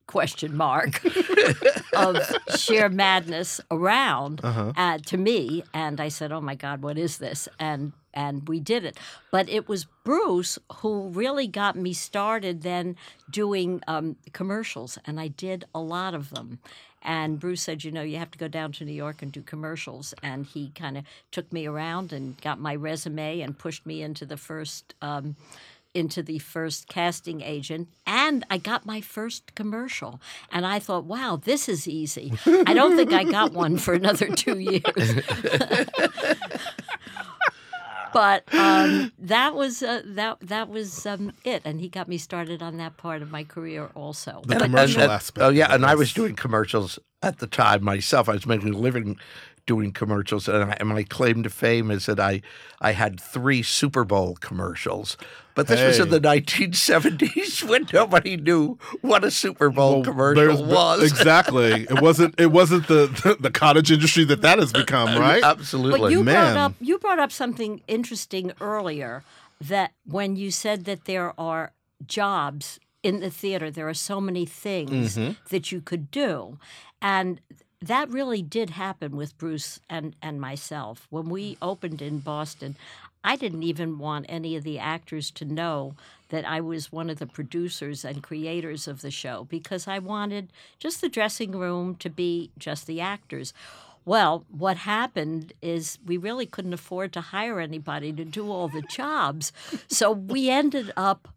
question 0.08 0.56
mark 0.56 1.01
of 1.94 2.17
shear 2.58 2.89
madness 2.89 3.60
around 3.70 4.39
uh, 4.44 4.98
to 5.06 5.17
me, 5.17 5.63
and 5.74 6.00
I 6.01 6.08
said, 6.08 6.32
"Oh 6.32 6.41
my 6.41 6.56
God, 6.56 6.82
what 6.82 6.98
is 6.98 7.17
this?" 7.20 7.48
and 7.60 7.91
and 8.17 8.47
we 8.47 8.59
did 8.59 8.83
it. 8.83 8.97
But 9.31 9.47
it 9.47 9.69
was 9.69 9.86
Bruce 10.03 10.57
who 10.77 11.09
really 11.09 11.47
got 11.47 11.75
me 11.75 11.93
started 11.93 12.63
then 12.63 12.95
doing 13.29 13.81
um, 13.88 14.15
commercials, 14.33 14.97
and 15.05 15.19
I 15.19 15.27
did 15.27 15.65
a 15.75 15.79
lot 15.79 16.15
of 16.15 16.31
them. 16.31 16.57
And 17.03 17.39
Bruce 17.39 17.62
said, 17.62 17.83
you 17.83 17.91
know, 17.91 18.01
you 18.01 18.17
have 18.17 18.31
to 18.31 18.39
go 18.39 18.47
down 18.47 18.71
to 18.74 18.86
New 18.86 18.91
York 18.91 19.21
and 19.21 19.31
do 19.31 19.41
commercials. 19.41 20.15
And 20.24 20.45
he 20.45 20.71
kind 20.71 20.97
of 20.97 21.03
took 21.31 21.53
me 21.53 21.67
around 21.67 22.12
and 22.12 22.41
got 22.41 22.59
my 22.59 22.75
resume 22.75 23.39
and 23.41 23.57
pushed 23.57 23.86
me 23.86 24.01
into 24.01 24.25
the 24.25 24.36
first. 24.36 24.95
Um, 25.01 25.36
into 25.93 26.21
the 26.21 26.38
first 26.38 26.88
casting 26.88 27.41
agent 27.41 27.88
and 28.05 28.45
I 28.51 28.59
got 28.59 28.86
my 28.86 29.01
first 29.01 29.55
commercial 29.55 30.21
and 30.51 30.63
I 30.63 30.77
thought 30.77 31.05
wow 31.05 31.39
this 31.41 31.67
is 31.67 31.88
easy 31.88 32.33
I 32.45 32.75
don't 32.75 32.95
think 32.95 33.13
I 33.13 33.24
got 33.24 33.53
one 33.53 33.77
for 33.77 33.95
another 33.95 34.27
2 34.27 34.59
years 34.59 34.83
but 38.14 38.44
um, 38.54 39.12
that 39.20 39.56
was 39.56 39.82
uh, 39.84 40.02
that 40.06 40.38
that 40.42 40.70
was 40.70 41.06
um, 41.06 41.32
it 41.44 41.62
and 41.66 41.80
he 41.82 41.90
got 41.90 42.08
me 42.08 42.18
started 42.18 42.62
on 42.62 42.78
that 42.78 42.98
part 42.98 43.22
of 43.22 43.32
my 43.32 43.44
career 43.44 43.90
also 43.96 44.42
The 44.46 44.54
And- 44.56 44.64
commercial 44.64 45.02
and- 45.04 45.12
aspect. 45.12 45.44
Oh 45.44 45.50
yeah, 45.50 45.74
and 45.74 45.86
I 45.86 45.96
was 45.96 46.14
doing 46.14 46.36
commercials 46.36 47.00
at 47.24 47.40
the 47.40 47.48
time 47.48 47.84
myself. 47.84 48.30
I 48.30 48.34
was 48.34 48.46
making 48.46 48.74
a 48.74 48.78
living 48.78 49.18
doing 49.67 49.91
commercials, 49.91 50.47
and, 50.47 50.71
I, 50.71 50.77
and 50.80 50.89
my 50.89 51.03
claim 51.03 51.43
to 51.43 51.49
fame 51.51 51.91
is 51.91 52.08
that 52.08 52.19
I 52.19 52.41
I 52.82 52.93
had 52.93 53.19
three 53.21 53.62
Super 53.62 54.03
Bowl 54.03 54.36
commercials. 54.41 55.15
But 55.53 55.67
this 55.67 55.82
was 55.82 55.99
in 55.99 56.10
the 56.10 56.19
1970s 56.19 57.63
when 57.69 57.88
nobody 57.93 58.38
knew 58.38 58.77
what 59.01 59.23
a 59.23 59.32
Super 59.32 59.69
Bowl 59.69 59.95
Well, 59.95 60.03
commercial 60.03 60.63
was. 60.65 61.03
exactly. 61.03 61.84
It 61.89 62.01
wasn't. 62.01 62.39
It 62.39 62.51
wasn't 62.51 62.88
the, 62.88 63.08
the 63.23 63.38
the 63.39 63.51
cottage 63.51 63.91
industry 63.91 64.23
that 64.25 64.41
that 64.41 64.60
has 64.60 64.71
become, 64.73 65.19
right? 65.19 65.43
Absolutely. 65.43 65.99
But 65.99 66.12
you 66.12 66.23
man. 66.23 66.53
brought 66.53 66.58
up 66.58 66.73
you 66.80 66.97
brought 66.99 67.19
up 67.19 67.32
something 67.32 67.82
interesting 67.88 68.51
earlier 68.62 69.23
that 69.60 69.91
when 70.06 70.36
you 70.36 70.51
said 70.51 70.86
that 70.86 71.06
there 71.06 71.34
are 71.39 71.71
jobs 72.06 72.80
in 73.03 73.19
the 73.19 73.30
theater, 73.30 73.71
there 73.71 73.88
are 73.89 73.93
so 73.93 74.19
many 74.21 74.45
things 74.45 75.17
Mm-hmm. 75.17 75.32
that 75.49 75.71
you 75.71 75.82
could 75.82 76.12
do, 76.12 76.58
and 77.01 77.39
that 77.82 78.10
really 78.10 78.42
did 78.42 78.72
happen 78.72 79.16
with 79.16 79.38
Bruce 79.38 79.80
and 79.90 80.16
and 80.22 80.42
myself 80.42 81.08
when 81.10 81.30
we 81.30 81.54
mm. 81.54 81.58
opened 81.62 82.02
in 82.02 82.20
Boston. 82.20 82.76
I 83.24 83.36
didn't 83.36 83.63
even 83.63 84.00
want 84.00 84.26
any 84.30 84.56
of 84.56 84.63
the 84.63 84.80
actors 84.80 85.32
to 85.32 85.46
know 85.46 85.96
that 86.30 86.48
I 86.48 86.62
was 86.62 86.92
one 86.92 87.10
of 87.10 87.20
the 87.20 87.26
producers 87.26 88.06
and 88.06 88.24
creators 88.24 88.88
of 88.88 89.02
the 89.02 89.12
show 89.12 89.46
because 89.50 89.88
I 89.88 90.00
wanted 90.00 90.50
just 90.80 91.02
the 91.02 91.10
dressing 91.10 91.52
room 91.52 91.96
to 91.96 92.10
be 92.10 92.52
just 92.58 92.88
the 92.88 93.02
actors. 93.02 93.54
Well, 94.06 94.46
what 94.50 94.78
happened 94.78 95.52
is 95.62 96.00
we 96.06 96.16
really 96.16 96.46
couldn't 96.46 96.74
afford 96.74 97.12
to 97.13 97.22
hire 97.22 97.60
anybody 97.60 98.13
to 98.13 98.24
do 98.24 98.50
all 98.50 98.70
the 98.70 98.84
jobs. 98.84 99.52
So 99.90 100.12
we 100.12 100.50
ended 100.50 100.94
up 100.96 101.28
Having 101.28 101.28
to 101.28 101.28
do 101.28 101.37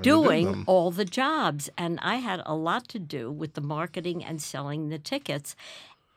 doing 0.00 0.64
all 0.66 0.90
the 0.90 1.04
jobs. 1.04 1.70
And 1.76 1.98
I 2.02 2.16
had 2.16 2.42
a 2.46 2.54
lot 2.54 2.88
to 2.88 2.98
do 2.98 3.30
with 3.30 3.54
the 3.54 3.60
marketing 3.60 4.24
and 4.24 4.40
selling 4.40 4.88
the 4.88 4.98
tickets. 4.98 5.56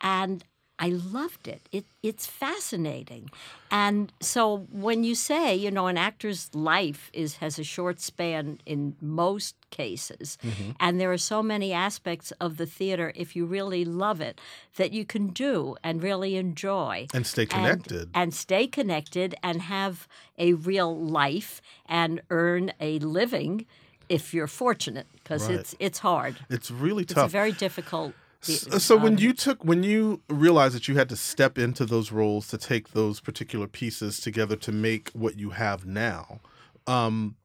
And 0.02 0.44
I 0.80 0.90
loved 0.90 1.48
it. 1.48 1.68
it. 1.72 1.86
It's 2.04 2.28
fascinating. 2.28 3.30
And 3.72 4.12
so 4.20 4.68
when 4.72 5.04
you 5.04 5.16
say, 5.16 5.56
you 5.56 5.72
know, 5.72 5.88
an 5.88 5.98
actor's 5.98 6.54
life 6.54 7.10
is 7.14 7.38
has 7.38 7.58
a 7.60 7.64
short 7.64 8.00
span 8.00 8.60
in 8.66 8.96
most 9.02 9.56
cases, 9.72 10.38
Mm-hmm. 10.44 10.72
and 10.80 11.00
there 11.02 11.12
are 11.12 11.18
so 11.18 11.42
many 11.44 11.74
aspects 11.74 12.32
of 12.40 12.58
the 12.58 12.66
theater, 12.66 13.12
if 13.16 13.36
you 13.36 13.46
really 13.46 13.84
love 13.86 14.22
it, 14.22 14.40
that 14.76 14.92
you 14.94 15.04
can 15.06 15.28
do 15.30 15.76
and 15.84 16.04
really 16.04 16.36
enjoy 16.38 17.08
and 17.14 17.26
stay 17.26 17.46
connected. 17.46 18.10
and, 18.14 18.34
stay 18.34 18.68
connected 18.68 19.36
and 19.44 19.62
have 19.64 20.08
a 20.38 20.54
real 20.54 20.96
life 20.96 21.62
and 21.88 22.22
earn 22.30 22.72
a 22.80 23.00
living 23.00 23.66
if 24.10 24.34
you're 24.34 24.48
fortunate 24.48 25.08
because 25.16 25.50
Right. 25.50 25.60
it's 25.60 25.76
it's 25.80 26.00
hard 26.00 26.36
it's 26.50 26.72
really 26.72 27.04
tough. 27.04 27.26
it's 27.26 27.34
a 27.34 27.38
very 27.40 27.52
difficult 27.52 28.14
So, 28.42 28.78
so 28.78 28.98
when 28.98 29.18
you 29.18 29.34
took 29.34 29.64
when 29.66 29.84
you 29.84 30.22
realized 30.30 30.76
that 30.76 30.88
you 30.88 30.96
had 30.96 31.10
to 31.10 31.16
step 31.16 31.58
into 31.58 31.86
those 31.86 32.12
roles 32.12 32.48
to 32.50 32.58
take 32.58 32.90
those 32.90 33.20
particular 33.20 33.68
pieces 33.68 34.20
together 34.20 34.56
to 34.58 34.72
make 34.72 35.10
what 35.10 35.38
you 35.38 35.52
have 35.52 35.86
now, 35.86 36.40
um, 36.86 37.36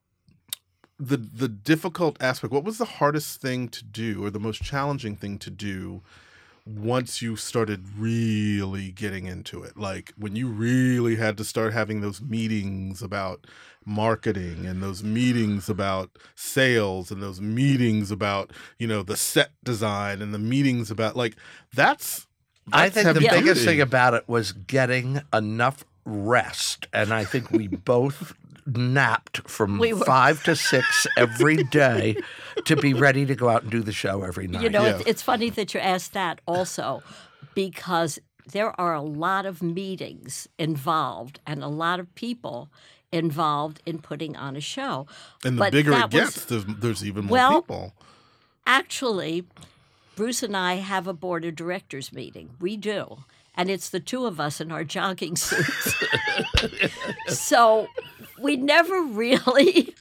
the 0.98 1.16
the 1.16 1.48
difficult 1.48 2.16
aspect. 2.22 2.52
What 2.52 2.64
was 2.64 2.78
the 2.78 2.85
hardest 2.85 3.40
thing 3.40 3.68
to 3.68 3.85
do, 3.85 4.24
or 4.24 4.31
the 4.31 4.38
most 4.40 4.62
challenging 4.62 5.16
thing 5.16 5.38
to 5.38 5.50
do? 5.50 6.02
Once 6.64 7.20
you 7.20 7.35
started 7.35 7.85
really 7.98 8.92
getting 8.92 9.26
into 9.26 9.64
it, 9.64 9.76
like 9.76 10.12
when 10.16 10.37
you 10.37 10.46
really 10.46 11.16
had 11.16 11.37
to 11.37 11.44
start 11.44 11.72
having 11.72 12.02
those 12.02 12.20
meetings 12.20 13.02
about 13.02 13.48
marketing 13.85 14.66
and 14.66 14.83
those 14.83 15.03
meetings 15.03 15.68
about 15.68 16.11
sales 16.35 17.11
and 17.11 17.23
those 17.23 17.40
meetings 17.40 18.11
about 18.11 18.53
you 18.79 18.87
know 18.87 19.03
the 19.03 19.16
set 19.16 19.51
design 19.64 20.23
and 20.23 20.33
the 20.35 20.38
meetings 20.38 20.90
about 20.90 21.16
like 21.16 21.37
that's, 21.75 22.27
I 22.73 22.88
think 22.88 23.07
the 23.07 23.21
heavy 23.21 23.29
biggest 23.29 23.64
thing 23.64 23.81
about 23.81 24.14
it 24.14 24.29
was 24.29 24.53
getting 24.53 25.21
enough 25.33 25.85
rest, 26.05 26.87
and 26.92 27.12
I 27.12 27.25
think 27.25 27.51
we 27.51 27.68
both 27.68 28.35
napped 28.66 29.49
from 29.49 29.79
We 29.79 29.92
five 29.92 30.42
to 30.45 30.55
six 30.55 31.07
every 31.16 31.64
day 31.64 32.16
to 32.64 32.77
be 32.77 32.95
ready 32.95 33.27
to 33.27 33.35
go 33.35 33.49
out 33.49 33.62
and 33.62 33.71
do 33.73 33.83
the 33.83 33.92
show 33.92 34.23
every 34.23 34.47
night. 34.47 34.62
you 34.62 34.71
know 34.71 34.85
Yeah. 34.85 34.97
it's, 34.99 35.07
it's 35.09 35.23
funny 35.23 35.51
that 35.51 35.75
you 35.75 35.81
asked 35.81 36.12
that 36.12 36.40
also 36.47 37.03
because 37.57 38.21
there 38.53 38.79
are 38.81 38.95
a 38.95 39.03
lot 39.03 39.47
of 39.47 39.62
meetings 39.62 40.49
involved 40.59 41.40
and 41.47 41.62
a 41.62 41.68
lot 41.68 41.99
of 42.01 42.12
people 42.14 42.71
involved 43.12 43.81
in 43.87 43.98
putting 44.01 44.37
on 44.37 44.57
a 44.57 44.61
show. 44.61 45.07
And 45.44 45.57
the 45.57 45.61
But 45.61 45.72
bigger 45.72 45.92
it 45.92 45.94
that 45.94 46.12
was- 46.12 46.35
gets, 46.35 46.44
there's, 46.46 46.64
there's 46.66 47.05
even 47.05 47.27
more 47.27 47.33
Well, 47.33 47.62
people. 47.62 47.92
Actually, 48.66 49.44
Bruce 50.16 50.42
and 50.42 50.57
I 50.57 50.75
have 50.75 51.07
a 51.07 51.12
board 51.12 51.44
of 51.44 51.55
directors 51.57 52.12
meeting. 52.12 52.51
We 52.61 52.77
do. 52.77 53.18
And 53.55 53.68
it's 53.70 53.90
the 53.90 54.01
two 54.01 54.25
of 54.25 54.40
us 54.40 54.61
in 54.61 54.72
our 54.72 54.83
jogging 54.85 55.37
suits. 55.37 55.94
so 57.29 57.87
we 58.40 58.57
never 58.57 59.03
really 59.03 59.94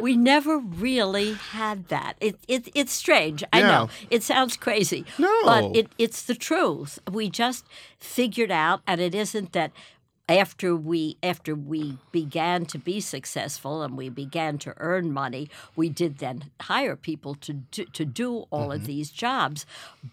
we 0.00 0.16
never 0.16 0.58
really 0.58 1.32
had 1.34 1.88
that. 1.88 2.14
It, 2.20 2.36
it 2.46 2.68
it's 2.74 2.92
strange. 2.92 3.42
I 3.52 3.60
Yeah. 3.60 3.66
know. 3.68 3.88
It 4.10 4.22
sounds 4.22 4.56
crazy. 4.56 5.04
No. 5.18 5.32
But 5.44 5.76
it, 5.76 5.88
it's 5.98 6.22
the 6.22 6.34
truth. 6.34 6.98
We 7.10 7.30
just 7.30 7.64
figured 7.98 8.50
out 8.50 8.82
and 8.86 9.00
it 9.00 9.14
isn't 9.14 9.52
that 9.52 9.72
after 10.28 10.74
we 10.74 11.18
after 11.22 11.54
we 11.54 11.98
began 12.10 12.64
to 12.66 12.78
be 12.78 13.00
successful 13.00 13.82
and 13.82 13.96
we 13.96 14.08
began 14.08 14.58
to 14.58 14.74
earn 14.78 15.12
money, 15.12 15.50
we 15.76 15.88
did 15.88 16.18
then 16.18 16.50
hire 16.62 16.96
people 16.96 17.34
to 17.36 17.52
do, 17.52 17.84
to 17.86 18.04
do 18.04 18.46
all 18.50 18.72
of 18.72 18.78
mm-hmm. 18.80 18.86
these 18.86 19.10
jobs. 19.10 19.66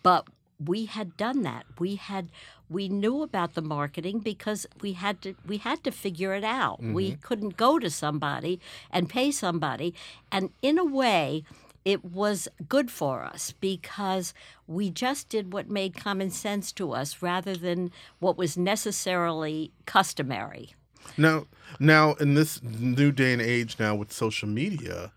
But 0.03 0.27
we 0.63 0.85
had 0.85 1.17
done 1.17 1.43
that. 1.43 1.65
We 1.79 1.95
had 1.95 2.29
we 2.69 2.87
knew 2.87 3.21
about 3.21 3.53
the 3.53 3.61
marketing 3.61 4.19
because 4.19 4.65
we 4.81 4.93
had 4.93 5.21
to 5.21 5.35
we 5.45 5.57
had 5.57 5.83
to 5.83 5.91
figure 5.91 6.33
it 6.33 6.43
out. 6.43 6.81
We 6.81 7.11
mm-hmm. 7.11 7.21
couldn't 7.21 7.57
go 7.57 7.79
to 7.79 7.89
somebody 7.89 8.59
and 8.91 9.09
pay 9.09 9.31
somebody, 9.31 9.93
and 10.31 10.51
in 10.61 10.77
a 10.77 10.85
way. 10.85 11.43
It 11.83 12.05
was 12.05 12.47
good 12.69 12.91
for 12.91 13.23
us 13.23 13.53
because 13.59 14.33
we 14.67 14.89
just 14.89 15.29
did 15.29 15.51
what 15.53 15.69
made 15.69 15.95
common 15.95 16.29
sense 16.29 16.71
to 16.73 16.91
us 16.91 17.21
rather 17.21 17.55
than 17.55 17.91
what 18.19 18.37
was 18.37 18.57
necessarily 18.57 19.71
customary. 19.85 20.75
Now, 21.17 21.47
now 21.79 22.13
in 22.13 22.35
this 22.35 22.61
new 22.61 23.11
day 23.11 23.33
and 23.33 23.41
age, 23.41 23.77
now 23.79 23.95
with 23.95 24.11
social 24.11 24.47
media, 24.47 25.11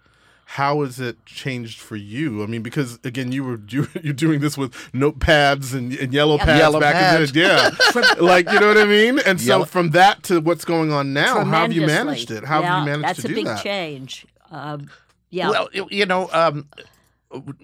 how 0.47 0.83
has 0.83 1.01
it 1.01 1.25
changed 1.27 1.81
for 1.81 1.97
you? 1.97 2.43
I 2.43 2.47
mean, 2.47 2.63
because 2.63 2.99
again, 3.05 3.33
you 3.33 3.45
were 3.45 3.61
you, 3.69 3.89
you're 4.03 4.13
doing 4.13 4.41
this 4.41 4.57
with 4.57 4.73
notepads 4.93 5.75
and, 5.75 5.93
and 5.95 6.13
yellow 6.13 6.39
pads 6.39 6.59
Yellow 6.59 6.81
back 6.81 6.95
pads. 6.95 7.17
in 7.17 7.27
the 7.27 7.33
day, 7.33 7.71
yeah. 7.95 8.15
like 8.21 8.51
you 8.51 8.61
know 8.61 8.69
what 8.69 8.79
I 8.79 8.85
mean. 8.85 9.19
And 9.21 9.41
so 9.41 9.47
Yellow- 9.47 9.65
from 9.65 9.91
that 9.91 10.23
to 10.25 10.41
what's 10.41 10.65
going 10.65 10.93
on 10.93 11.13
now, 11.13 11.45
how 11.45 11.63
have 11.63 11.73
you 11.73 11.87
managed 11.87 12.31
it? 12.31 12.45
How 12.45 12.61
yeah, 12.61 12.79
have 12.79 12.89
you 12.89 13.01
managed 13.01 13.21
to 13.21 13.29
do 13.29 13.35
that? 13.35 13.45
that's 13.45 13.63
to 13.63 13.69
a 13.69 13.73
big 13.73 13.73
change. 13.73 14.27
Um, 14.51 14.89
yeah. 15.35 15.51
Well, 15.51 15.69
you- 15.73 16.07
know, 16.07 16.29
um, 16.33 16.67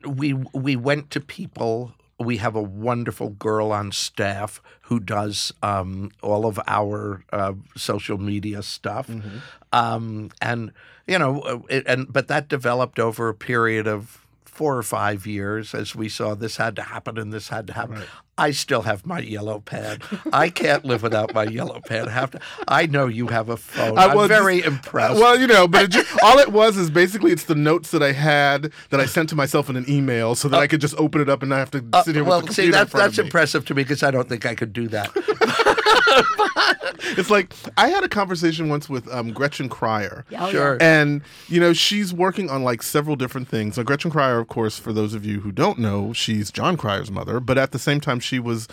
we 0.05 0.35
we 0.53 0.77
went 0.77 1.11
to 1.11 1.21
people. 1.21 1.93
We 2.19 2.37
have 2.37 2.55
a 2.55 2.63
wonderful 2.63 3.31
girl 3.31 3.73
on 3.73 3.93
staff 3.93 4.61
who 4.83 5.01
does 5.01 5.53
um, 5.63 6.11
all 6.23 6.45
of 6.45 6.61
our 6.67 7.25
uh, 7.33 7.55
social 7.77 8.19
media 8.19 8.63
stuff, 8.63 9.07
Mm-hmm. 9.09 9.39
um, 9.73 10.31
and 10.43 10.73
you 11.07 11.19
know, 11.19 11.41
uh, 11.41 11.59
it, 11.71 11.85
and 11.87 12.13
but 12.13 12.29
that 12.29 12.49
developed 12.49 12.99
over 12.99 13.29
a 13.29 13.35
period 13.35 13.87
of 13.87 14.27
four 14.51 14.77
or 14.77 14.83
five 14.83 15.27
years 15.27 15.75
as 15.75 15.95
we 15.95 16.09
saw 16.09 16.35
this 16.35 16.57
had 16.57 16.77
to 16.77 16.83
happen 16.83 17.17
and 17.19 17.33
this 17.33 17.49
had 17.49 17.67
to 17.69 17.73
happen. 17.73 18.03
I 18.37 18.53
still 18.53 18.83
have 18.83 19.05
my 19.05 19.19
yellow 19.21 19.61
pad. 19.61 20.03
I 20.33 20.49
can't 20.49 20.85
live 20.85 21.03
without 21.03 21.35
my 21.35 21.45
yellow 21.45 21.81
pad. 21.87 22.09
I 22.09 22.11
have 22.13 22.31
to. 22.31 22.41
I 22.67 22.87
know 22.87 23.07
you 23.07 23.27
have 23.29 23.51
a 23.51 23.57
phone. 23.59 23.99
I 23.99 24.07
I'm 24.07 24.17
was 24.17 24.29
very 24.29 24.63
impressed. 24.63 25.21
Well, 25.21 25.39
you 25.39 25.47
know, 25.47 25.69
but 25.69 25.83
it 25.85 25.91
ju- 25.91 26.05
all 26.23 26.39
it 26.39 26.51
was 26.51 26.77
is 26.79 26.89
basically 26.91 27.33
it's 27.33 27.45
the 27.45 27.55
notes 27.55 27.91
that 27.91 28.03
I 28.03 28.13
had 28.13 28.73
that 28.89 28.99
I 29.01 29.05
sent 29.07 29.29
to 29.31 29.37
myself 29.37 29.69
in 29.69 29.77
an 29.77 29.85
email, 29.91 30.35
so 30.35 30.49
that 30.49 30.59
I 30.59 30.67
could 30.67 30.81
just 30.81 30.95
open 30.99 31.21
it 31.21 31.29
up 31.29 31.43
and 31.43 31.51
not 31.51 31.59
have 31.59 31.71
to 31.73 31.85
Uh, 31.93 32.03
sit 32.03 32.15
here 32.15 32.25
well, 32.25 32.41
with 32.41 32.49
the 32.49 32.55
see, 32.55 32.63
computer 32.63 32.79
in 32.79 32.85
that's 32.85 32.93
that's 32.93 33.19
impressive 33.19 33.67
to 33.67 33.75
me 33.75 33.83
because 33.83 34.03
I 34.03 34.11
don't 34.11 34.29
think 34.29 34.47
I 34.47 34.55
could 34.55 34.73
do 34.73 34.89
that. 34.89 35.11
It's 37.19 37.31
like 37.31 37.55
I 37.77 37.89
had 37.89 38.05
a 38.05 38.09
conversation 38.09 38.69
once 38.69 38.89
with 38.89 39.09
um, 39.13 39.33
Gretchen 39.33 39.69
Cryer. 39.69 40.25
Oh, 40.31 40.47
yeah. 40.47 40.51
sure. 40.51 40.79
And 40.81 41.23
you 41.49 41.61
know 41.61 41.73
she's 41.73 42.13
working 42.13 42.51
on 42.51 42.63
like 42.63 42.83
several 42.83 43.17
different 43.17 43.49
things. 43.49 43.77
Now 43.77 43.83
Gretchen 43.83 44.11
Cryer, 44.11 44.39
of 44.39 44.49
course, 44.49 44.79
for 44.79 44.93
those 44.93 45.15
of 45.15 45.25
you 45.25 45.41
who 45.41 45.53
don't 45.53 45.79
know, 45.79 46.13
she's 46.13 46.51
Jon 46.51 46.77
Cryer's 46.77 47.11
mother. 47.11 47.41
But 47.41 47.59
at 47.59 47.73
the 47.73 47.79
same 47.79 48.01
time, 48.01 48.21
she 48.21 48.39
was 48.39 48.69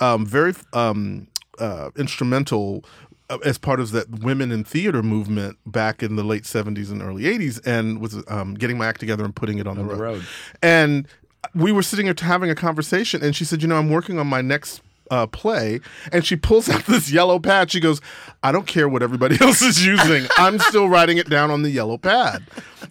um, 0.00 0.26
very 0.26 0.54
um, 0.72 1.28
uh, 1.58 1.90
instrumental 1.96 2.84
uh, 3.28 3.38
as 3.44 3.58
part 3.58 3.80
of 3.80 3.92
that 3.92 4.10
women 4.20 4.50
in 4.50 4.64
theater 4.64 5.02
movement 5.02 5.56
back 5.64 6.02
in 6.02 6.16
the 6.16 6.24
late 6.24 6.42
'70s 6.42 6.90
and 6.90 7.02
early 7.02 7.24
'80s, 7.24 7.64
and 7.64 8.00
was 8.00 8.22
um, 8.28 8.54
getting 8.54 8.76
my 8.76 8.86
act 8.86 9.00
together 9.00 9.24
and 9.24 9.34
putting 9.34 9.58
it 9.58 9.66
on, 9.66 9.76
the, 9.76 9.84
the 9.84 9.88
road. 9.88 10.00
road. 10.00 10.24
And 10.62 11.06
we 11.54 11.72
were 11.72 11.82
sitting 11.82 12.06
here 12.06 12.14
having 12.18 12.50
a 12.50 12.54
conversation, 12.54 13.22
and 13.22 13.34
she 13.34 13.44
said, 13.44 13.62
"You 13.62 13.68
know, 13.68 13.76
I'm 13.76 13.90
working 13.90 14.18
on 14.18 14.26
my 14.26 14.42
next." 14.42 14.82
Uh, 15.10 15.26
play 15.26 15.80
and 16.12 16.24
she 16.24 16.36
pulls 16.36 16.68
out 16.68 16.84
this 16.86 17.10
yellow 17.10 17.40
pad. 17.40 17.68
She 17.70 17.80
goes, 17.80 18.00
"I 18.44 18.52
don't 18.52 18.66
care 18.68 18.88
what 18.88 19.02
everybody 19.02 19.36
else 19.40 19.60
is 19.60 19.84
using. 19.84 20.26
I'm 20.38 20.60
still 20.60 20.88
writing 20.88 21.18
it 21.18 21.28
down 21.28 21.50
on 21.50 21.62
the 21.62 21.70
yellow 21.70 21.98
pad." 21.98 22.44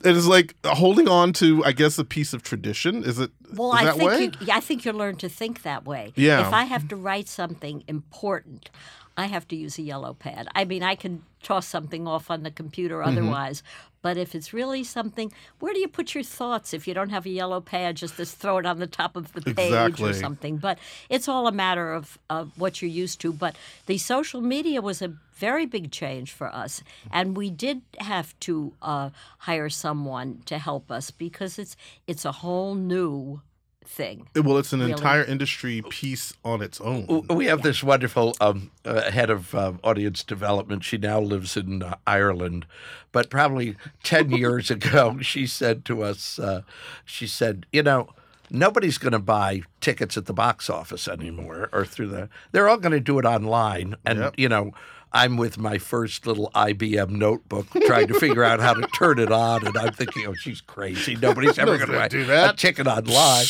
It 0.03 0.17
is 0.17 0.27
like 0.27 0.53
holding 0.65 1.07
on 1.07 1.31
to, 1.33 1.63
I 1.63 1.71
guess, 1.71 1.97
a 1.97 2.03
piece 2.03 2.33
of 2.33 2.43
tradition. 2.43 3.05
Is 3.05 3.19
it? 3.19 3.31
Well, 3.53 3.73
is 3.73 3.79
I 3.79 3.85
that 3.85 3.95
think 3.95 4.09
way? 4.11 4.23
you, 4.23 4.31
yeah, 4.41 4.57
I 4.57 4.59
think 4.59 4.83
you 4.83 4.91
learn 4.91 5.15
to 5.17 5.29
think 5.29 5.63
that 5.63 5.85
way. 5.85 6.11
Yeah. 6.15 6.45
If 6.45 6.53
I 6.53 6.65
have 6.65 6.89
to 6.89 6.97
write 6.97 7.29
something 7.29 7.83
important, 7.87 8.69
I 9.17 9.25
have 9.27 9.47
to 9.49 9.55
use 9.55 9.77
a 9.77 9.81
yellow 9.81 10.13
pad. 10.13 10.47
I 10.55 10.65
mean, 10.65 10.83
I 10.83 10.95
can 10.95 11.23
toss 11.41 11.67
something 11.67 12.07
off 12.07 12.29
on 12.29 12.43
the 12.43 12.51
computer 12.51 12.97
Mm-hmm. 12.99 13.63
But 14.01 14.17
if 14.17 14.35
it's 14.35 14.53
really 14.53 14.83
something, 14.83 15.31
where 15.59 15.73
do 15.73 15.79
you 15.79 15.87
put 15.87 16.13
your 16.15 16.23
thoughts 16.23 16.73
if 16.73 16.87
you 16.87 16.93
don't 16.93 17.09
have 17.09 17.25
a 17.25 17.29
yellow 17.29 17.61
pad? 17.61 17.95
Just 17.97 18.17
to 18.17 18.25
throw 18.25 18.57
it 18.57 18.65
on 18.65 18.79
the 18.79 18.87
top 18.87 19.15
of 19.15 19.33
the 19.33 19.41
page 19.41 19.67
Exactly. 19.67 20.09
or 20.09 20.13
something. 20.13 20.57
But 20.57 20.79
it's 21.09 21.27
all 21.27 21.47
a 21.47 21.51
matter 21.51 21.93
of, 21.93 22.17
of 22.29 22.57
what 22.57 22.81
you're 22.81 22.89
used 22.91 23.19
to. 23.21 23.33
But 23.33 23.55
the 23.85 23.97
social 23.97 24.41
media 24.41 24.81
was 24.81 25.01
a 25.01 25.13
very 25.35 25.65
big 25.65 25.91
change 25.91 26.31
for 26.31 26.53
us, 26.53 26.83
and 27.11 27.35
we 27.37 27.49
did 27.49 27.81
have 27.99 28.37
to 28.41 28.73
uh, 28.81 29.09
hire 29.39 29.69
someone 29.69 30.41
to 30.45 30.57
help 30.57 30.91
us 30.91 31.11
because 31.11 31.57
it's 31.57 31.75
it's 32.07 32.25
a 32.25 32.31
whole 32.33 32.75
new 32.75 33.41
thing. 33.85 34.27
well, 34.35 34.57
it's 34.57 34.73
an 34.73 34.79
Really? 34.81 34.91
entire 34.91 35.23
industry 35.23 35.81
piece 35.89 36.33
on 36.45 36.61
its 36.61 36.79
own. 36.81 37.25
We 37.29 37.45
have 37.47 37.61
this 37.63 37.83
wonderful 37.83 38.35
um, 38.39 38.71
uh, 38.85 39.09
head 39.11 39.29
of 39.29 39.55
uh, 39.55 39.73
audience 39.83 40.23
development. 40.23 40.83
She 40.83 40.97
now 40.97 41.19
lives 41.19 41.57
in 41.57 41.81
uh, 41.83 41.95
Ireland, 42.05 42.65
but 43.11 43.29
probably 43.29 43.75
ten 44.03 44.29
years 44.43 44.69
ago, 44.69 45.19
she 45.21 45.47
said 45.47 45.85
to 45.85 46.03
us, 46.03 46.37
uh, 46.39 46.61
she 47.05 47.27
said, 47.27 47.65
you 47.71 47.83
know. 47.83 48.09
Nobody's 48.51 48.97
going 48.97 49.11
to 49.11 49.19
buy 49.19 49.61
tickets 49.79 50.17
at 50.17 50.25
the 50.25 50.33
box 50.33 50.71
office 50.71 51.07
anymore 51.07 51.69
or 51.71 51.85
through 51.85 52.07
the. 52.07 52.29
They're 52.51 52.67
all 52.67 52.77
going 52.77 52.93
to 52.93 52.99
do 52.99 53.19
it 53.19 53.25
online. 53.25 53.95
And, 54.07 54.17
Yep. 54.17 54.33
you 54.37 54.49
know, 54.49 54.71
I'm 55.11 55.37
with 55.37 55.57
my 55.57 55.79
first 55.79 56.27
little 56.27 56.51
IBM 56.53 57.09
notebook 57.09 57.67
trying 57.87 58.07
to 58.07 58.13
figure 58.19 58.43
out 58.43 58.59
how 58.59 58.75
to 58.75 58.81
turn 58.89 59.17
it 59.17 59.31
on. 59.31 59.65
And 59.65 59.75
I'm 59.77 59.91
thinking, 59.93 60.27
oh, 60.27 60.33
she's 60.35 60.61
crazy. 60.61 61.15
Nobody's 61.15 61.57
ever 61.63 61.77
going 61.79 61.89
to 61.91 62.09
do 62.09 62.25
that. 62.25 62.53
a 62.53 62.57
ticket 62.57 62.85
online. 62.85 63.45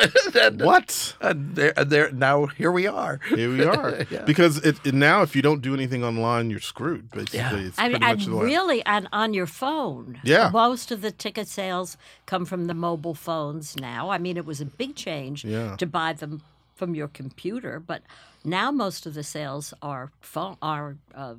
and, 0.42 0.62
uh, 0.62 0.64
What? 0.64 1.14
and 1.20 1.54
there, 1.54 1.72
and 1.76 1.90
there, 1.90 2.10
now 2.12 2.46
here 2.46 2.72
we 2.72 2.86
are. 2.86 3.20
Here 3.28 3.50
we 3.50 3.64
are. 3.64 4.06
Because 4.24 4.58
it, 4.64 4.78
it- 4.86 4.94
now, 4.94 5.22
if 5.22 5.36
you 5.36 5.42
don't 5.42 5.60
do 5.60 5.74
anything 5.74 6.02
online, 6.04 6.48
you're 6.50 6.60
screwed. 6.60 7.10
Basically, 7.10 7.38
Yeah. 7.40 7.56
it's 7.56 7.78
I 7.78 7.88
mean, 7.88 7.98
pretty 7.98 8.06
much 8.14 8.24
and 8.24 8.32
the 8.32 8.36
way. 8.38 8.44
really, 8.46 8.84
and 8.86 9.08
on 9.12 9.34
your 9.34 9.46
phone. 9.46 10.18
Yeah. 10.24 10.48
Most 10.52 10.90
of 10.90 11.02
the 11.02 11.10
ticket 11.10 11.46
sales 11.48 11.96
come 12.24 12.44
from 12.46 12.66
the 12.66 12.74
mobile 12.74 13.14
phones 13.14 13.76
now. 13.76 14.08
I 14.10 14.18
mean, 14.18 14.36
it 14.38 14.46
was 14.46 14.60
a 14.60 14.66
big 14.66 14.94
change 14.96 15.44
Yeah. 15.44 15.76
to 15.76 15.86
buy 15.86 16.12
them 16.14 16.40
from 16.82 16.96
your 16.96 17.06
computer, 17.06 17.78
but 17.78 18.02
now 18.44 18.72
most 18.72 19.06
of 19.06 19.14
the 19.14 19.22
sales 19.22 19.72
are 19.82 20.10
phone 20.20 20.56
are 20.60 20.96
uh, 21.14 21.36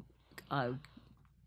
uh, 0.50 0.72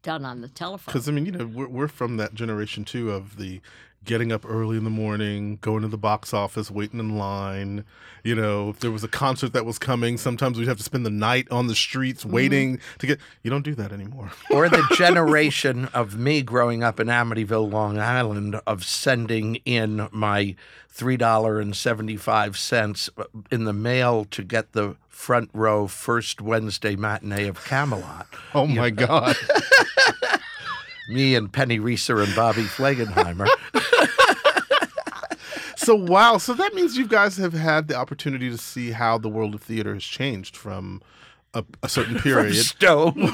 done 0.02 0.22
on 0.22 0.42
the 0.42 0.48
telephone. 0.48 0.92
Because 0.92 1.08
I 1.08 1.12
mean, 1.12 1.24
you 1.24 1.32
know, 1.32 1.46
we're 1.46 1.66
we're 1.66 1.88
from 1.88 2.18
that 2.18 2.34
generation 2.34 2.84
too 2.84 3.10
of 3.10 3.38
the 3.38 3.62
getting 4.06 4.32
up 4.32 4.44
early 4.48 4.76
in 4.76 4.84
the 4.84 4.90
morning, 4.90 5.58
going 5.60 5.82
to 5.82 5.88
the 5.88 5.98
box 5.98 6.32
office, 6.32 6.70
waiting 6.70 6.98
in 7.00 7.18
line. 7.18 7.84
You 8.24 8.34
know, 8.34 8.70
if 8.70 8.80
there 8.80 8.90
was 8.90 9.04
a 9.04 9.08
concert 9.08 9.52
that 9.52 9.64
was 9.64 9.78
coming, 9.78 10.16
sometimes 10.16 10.58
we'd 10.58 10.66
have 10.68 10.78
to 10.78 10.82
spend 10.82 11.04
the 11.06 11.10
night 11.10 11.46
on 11.50 11.66
the 11.66 11.74
streets 11.74 12.24
Mm-hmm. 12.24 12.32
waiting 12.34 12.80
to 12.98 13.06
get. 13.06 13.18
You 13.42 13.50
don't 13.50 13.62
do 13.64 13.74
that 13.74 13.92
anymore. 13.92 14.32
or 14.50 14.68
the 14.68 14.84
generation 14.96 15.86
of 15.86 16.16
me 16.16 16.42
growing 16.42 16.82
up 16.82 16.98
in 16.98 17.08
Amityville, 17.08 17.70
Long 17.70 17.98
Island, 17.98 18.60
of 18.66 18.84
sending 18.84 19.56
in 19.64 20.08
my 20.12 20.56
three 20.88 21.16
dollar 21.16 21.60
and 21.60 21.76
seventy 21.76 22.16
five 22.16 22.56
cents 22.56 23.10
in 23.50 23.64
the 23.64 23.72
mail 23.72 24.24
to 24.26 24.42
get 24.42 24.72
the 24.72 24.96
front 25.08 25.50
row 25.52 25.86
first 25.86 26.40
Wednesday 26.40 26.96
matinee 26.96 27.46
of 27.48 27.64
Camelot. 27.64 28.26
Oh 28.54 28.66
my 28.66 28.90
God! 28.90 29.36
Me 31.08 31.34
and 31.36 31.52
Penny 31.52 31.78
Reeser 31.78 32.20
and 32.20 32.34
Bobby 32.34 32.62
Flegenheimer. 32.64 33.46
so 35.86 35.94
wow, 35.94 36.36
so 36.38 36.52
that 36.54 36.74
means 36.74 36.98
you 36.98 37.06
guys 37.06 37.36
have 37.36 37.52
had 37.52 37.86
the 37.86 37.94
opportunity 37.94 38.50
to 38.50 38.58
see 38.58 38.90
how 38.90 39.18
the 39.18 39.28
world 39.28 39.54
of 39.54 39.62
theater 39.62 39.94
has 39.94 40.02
changed 40.02 40.56
from 40.56 41.00
a, 41.54 41.64
a 41.80 41.88
certain 41.88 42.18
period. 42.20 42.56
Stone. 42.56 43.12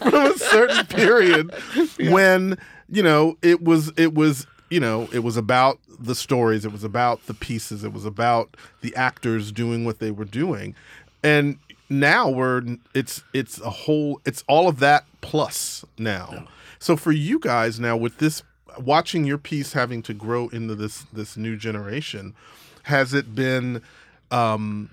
from 0.00 0.14
a 0.14 0.38
certain 0.38 0.86
period 0.86 1.52
when 2.10 2.56
you 2.88 3.02
know 3.02 3.36
it 3.42 3.62
was 3.62 3.92
it 3.98 4.14
was 4.14 4.46
you 4.70 4.80
know 4.80 5.08
it 5.12 5.18
was 5.20 5.36
about 5.36 5.78
the 6.00 6.14
stories 6.14 6.64
it 6.64 6.72
was 6.72 6.82
about 6.82 7.24
the 7.26 7.34
pieces 7.34 7.84
it 7.84 7.92
was 7.92 8.04
about 8.04 8.56
the 8.80 8.94
actors 8.96 9.52
doing 9.52 9.84
what 9.84 10.00
they 10.00 10.10
were 10.10 10.24
doing 10.24 10.74
and 11.22 11.58
now 11.90 12.28
we're 12.28 12.62
it's 12.94 13.22
it's 13.32 13.60
a 13.60 13.70
whole 13.70 14.20
it's 14.24 14.44
all 14.48 14.68
of 14.68 14.78
that 14.80 15.04
plus 15.20 15.84
now. 15.98 16.46
So 16.78 16.96
for 16.96 17.12
you 17.12 17.38
guys 17.38 17.80
now 17.80 17.96
with 17.96 18.18
this 18.18 18.42
watching 18.78 19.24
your 19.24 19.38
piece 19.38 19.72
having 19.72 20.02
to 20.02 20.14
grow 20.14 20.48
into 20.48 20.74
this 20.74 21.02
this 21.12 21.36
new 21.36 21.56
generation, 21.56 22.34
has 22.84 23.14
it 23.14 23.34
been 23.34 23.82
um 24.30 24.90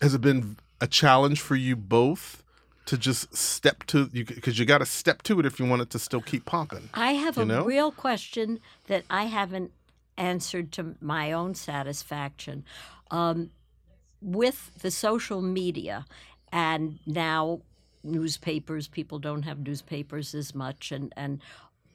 has 0.00 0.14
it 0.14 0.20
been 0.20 0.56
a 0.80 0.86
challenge 0.86 1.40
for 1.40 1.56
you 1.56 1.76
both 1.76 2.42
to 2.86 2.96
just 2.96 3.34
step 3.34 3.84
to 3.84 4.08
you 4.12 4.24
because 4.24 4.58
you 4.58 4.64
got 4.64 4.78
to 4.78 4.86
step 4.86 5.22
to 5.22 5.40
it 5.40 5.46
if 5.46 5.58
you 5.58 5.66
want 5.66 5.82
it 5.82 5.90
to 5.90 5.98
still 5.98 6.20
keep 6.20 6.44
popping. 6.44 6.88
I 6.94 7.12
have 7.12 7.36
a 7.36 7.44
know? 7.44 7.64
real 7.64 7.90
question 7.90 8.60
that 8.86 9.04
I 9.10 9.24
haven't 9.24 9.72
answered 10.16 10.72
to 10.72 10.94
my 11.00 11.32
own 11.32 11.54
satisfaction. 11.54 12.64
Um, 13.10 13.50
with 14.22 14.70
the 14.80 14.90
social 14.90 15.42
media 15.42 16.06
and 16.52 16.98
now 17.06 17.60
newspapers, 18.02 18.88
people 18.88 19.18
don't 19.18 19.42
have 19.42 19.58
newspapers 19.58 20.34
as 20.34 20.54
much, 20.54 20.92
and, 20.92 21.12
and 21.16 21.40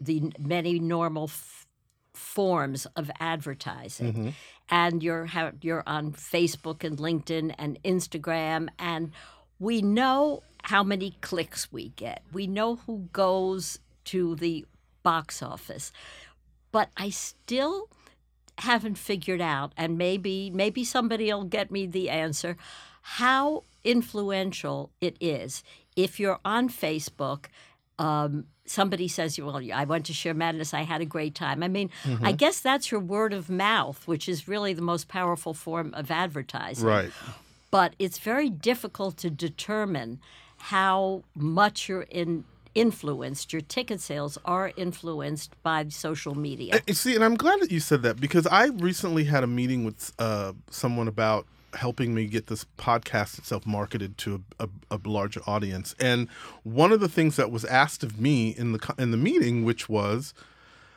the 0.01 0.33
many 0.39 0.79
normal 0.79 1.25
f- 1.25 1.67
forms 2.13 2.85
of 2.95 3.09
advertising. 3.19 4.13
Mm-hmm. 4.13 4.29
And 4.69 5.03
you're, 5.03 5.25
ha- 5.25 5.51
you're 5.61 5.83
on 5.85 6.13
Facebook 6.13 6.83
and 6.83 6.97
LinkedIn 6.97 7.53
and 7.57 7.81
Instagram, 7.83 8.69
and 8.79 9.11
we 9.59 9.81
know 9.81 10.43
how 10.63 10.83
many 10.83 11.17
clicks 11.21 11.71
we 11.71 11.89
get. 11.89 12.23
We 12.31 12.47
know 12.47 12.77
who 12.77 13.09
goes 13.11 13.79
to 14.05 14.35
the 14.35 14.65
box 15.03 15.41
office. 15.41 15.91
But 16.71 16.89
I 16.95 17.09
still 17.09 17.89
haven't 18.59 18.97
figured 18.97 19.41
out, 19.41 19.73
and 19.75 19.97
maybe 19.97 20.49
maybe 20.49 20.83
somebody 20.83 21.33
will 21.33 21.43
get 21.43 21.71
me 21.71 21.85
the 21.85 22.09
answer, 22.09 22.57
how 23.01 23.63
influential 23.83 24.91
it 25.01 25.17
is 25.19 25.63
if 25.95 26.19
you're 26.19 26.39
on 26.45 26.69
Facebook. 26.69 27.45
Um, 27.99 28.45
somebody 28.65 29.07
says, 29.07 29.37
"Well, 29.39 29.61
I 29.73 29.83
went 29.85 30.05
to 30.07 30.13
Shear 30.13 30.33
Madness. 30.33 30.73
I 30.73 30.83
had 30.83 31.01
a 31.01 31.05
great 31.05 31.35
time." 31.35 31.61
I 31.63 31.67
mean, 31.67 31.89
I 32.23 32.31
guess 32.31 32.59
that's 32.59 32.91
your 32.91 32.99
word 33.01 33.33
of 33.33 33.49
mouth, 33.49 34.07
which 34.07 34.27
is 34.29 34.47
really 34.47 34.73
the 34.73 34.81
most 34.81 35.07
powerful 35.07 35.53
form 35.53 35.93
of 35.93 36.09
advertising 36.09 36.85
Right. 36.87 37.11
but 37.69 37.95
it's 37.99 38.19
very 38.19 38.49
difficult 38.49 39.17
to 39.17 39.29
determine 39.29 40.19
how 40.57 41.23
much 41.35 41.87
you're 41.89 42.07
in 42.09 42.43
influenced 42.73 43.51
your 43.51 43.61
ticket 43.61 43.99
sales 43.99 44.37
are 44.45 44.71
influenced 44.77 45.51
by 45.61 45.85
social 45.89 46.35
media 46.35 46.79
You 46.87 46.93
see, 46.93 47.15
and 47.15 47.23
I'm 47.23 47.35
glad 47.35 47.59
that 47.59 47.69
you 47.69 47.81
said 47.81 48.01
that 48.03 48.21
because 48.21 48.47
I 48.47 48.67
recently 48.67 49.25
had 49.25 49.43
a 49.43 49.47
meeting 49.47 49.83
with 49.83 50.13
uh, 50.17 50.53
someone 50.69 51.09
about 51.09 51.45
helping 51.73 52.13
me 52.13 52.25
get 52.25 52.47
this 52.47 52.65
podcast 52.77 53.37
itself 53.37 53.65
marketed 53.65 54.17
to 54.19 54.43
a, 54.59 54.65
a, 54.89 54.97
a 54.97 55.09
larger 55.09 55.41
audience. 55.47 55.95
And 55.99 56.27
one 56.63 56.91
of 56.91 56.99
the 56.99 57.09
things 57.09 57.35
that 57.35 57.51
was 57.51 57.65
asked 57.65 58.03
of 58.03 58.19
me 58.19 58.49
in 58.49 58.73
the 58.73 58.93
in 58.97 59.11
the 59.11 59.17
meeting, 59.17 59.65
which 59.65 59.89
was, 59.89 60.33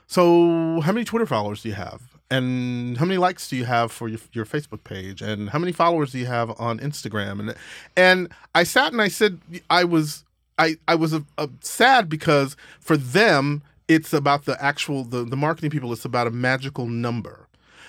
so 0.06 0.80
how 0.80 0.92
many 0.92 1.04
Twitter 1.04 1.26
followers 1.26 1.62
do 1.62 1.68
you 1.68 1.74
have? 1.74 2.02
And 2.30 2.98
how 2.98 3.04
many 3.04 3.18
likes 3.18 3.48
do 3.48 3.56
you 3.56 3.64
have 3.64 3.92
for 3.92 4.08
your, 4.08 4.18
your 4.32 4.46
Facebook 4.46 4.82
page? 4.82 5.22
And 5.22 5.50
how 5.50 5.58
many 5.58 5.72
followers 5.72 6.12
do 6.12 6.18
you 6.18 6.26
have 6.26 6.58
on 6.60 6.78
Instagram? 6.80 7.40
And 7.40 7.54
and 7.96 8.28
I 8.54 8.64
sat 8.64 8.92
and 8.92 9.00
I 9.00 9.08
said 9.08 9.40
I 9.70 9.84
was 9.84 10.24
I 10.58 10.76
I 10.88 10.94
was 10.94 11.14
uh 11.14 11.20
uh 11.38 11.48
sad 11.60 12.08
because 12.08 12.56
for 12.80 12.96
them 12.96 13.62
it's 13.88 14.12
about 14.12 14.46
the 14.46 14.62
actual 14.62 15.04
the 15.04 15.24
the 15.24 15.37
marketing 15.37 15.70
people. 15.70 15.92
It's 15.92 16.04
about 16.04 16.26
a 16.26 16.30
magical 16.30 16.87
number. 16.87 17.46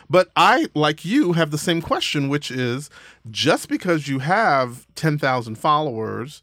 But 0.10 0.30
I, 0.36 0.68
like 0.74 1.04
you, 1.06 1.34
have 1.34 1.52
the 1.52 1.58
same 1.58 1.82
question, 1.82 2.30
which 2.30 2.52
is 2.52 2.89
just 3.32 3.70
because 3.70 4.08
you 4.08 4.20
have 4.20 4.86
10,000 4.96 5.56
followers 5.58 6.41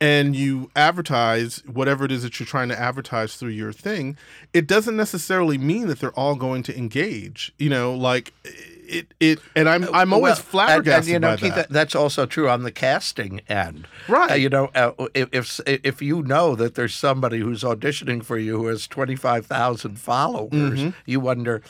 and 0.00 0.34
you 0.34 0.70
advertise 0.74 1.62
whatever 1.66 2.04
it 2.04 2.10
is 2.12 2.24
that 2.24 2.38
you're 2.38 2.46
trying 2.46 2.68
to 2.68 2.78
advertise 2.78 3.36
through 3.36 3.50
your 3.50 3.72
thing, 3.72 4.16
it 4.52 4.66
doesn't 4.66 4.96
necessarily 4.96 5.56
mean 5.56 5.86
that 5.86 6.00
they're 6.00 6.12
all 6.18 6.34
going 6.34 6.62
to 6.64 6.76
engage. 6.76 7.52
You 7.58 7.70
know, 7.70 7.94
like 7.94 8.34
it, 8.44 9.14
it, 9.20 9.38
and 9.54 9.68
I'm, 9.68 9.84
I'm 9.94 10.12
always 10.12 10.32
Well, 10.32 10.36
and- 10.38 10.44
flabbergasted 10.46 11.06
and, 11.06 11.08
you 11.14 11.18
know, 11.20 11.34
by 11.34 11.36
Keith, 11.40 11.54
that. 11.54 11.70
that's 11.70 11.94
also 11.94 12.26
true 12.26 12.50
on 12.50 12.64
the 12.64 12.72
casting 12.72 13.40
end. 13.48 13.86
Right. 14.08 14.32
Uh, 14.32 14.34
you 14.34 14.48
know, 14.48 14.70
uh, 14.74 14.90
if, 15.14 15.28
if 15.32 15.60
if 15.66 16.02
you 16.02 16.22
know 16.22 16.54
that 16.56 16.74
there's 16.74 16.94
somebody 16.94 17.38
who's 17.38 17.62
auditioning 17.62 18.22
for 18.24 18.36
you 18.36 18.58
who 18.58 18.66
has 18.66 18.86
25,000 18.88 19.98
followers, 19.98 20.50
Mm-hmm. 20.80 20.90
you 21.06 21.20
wonder, 21.20 21.62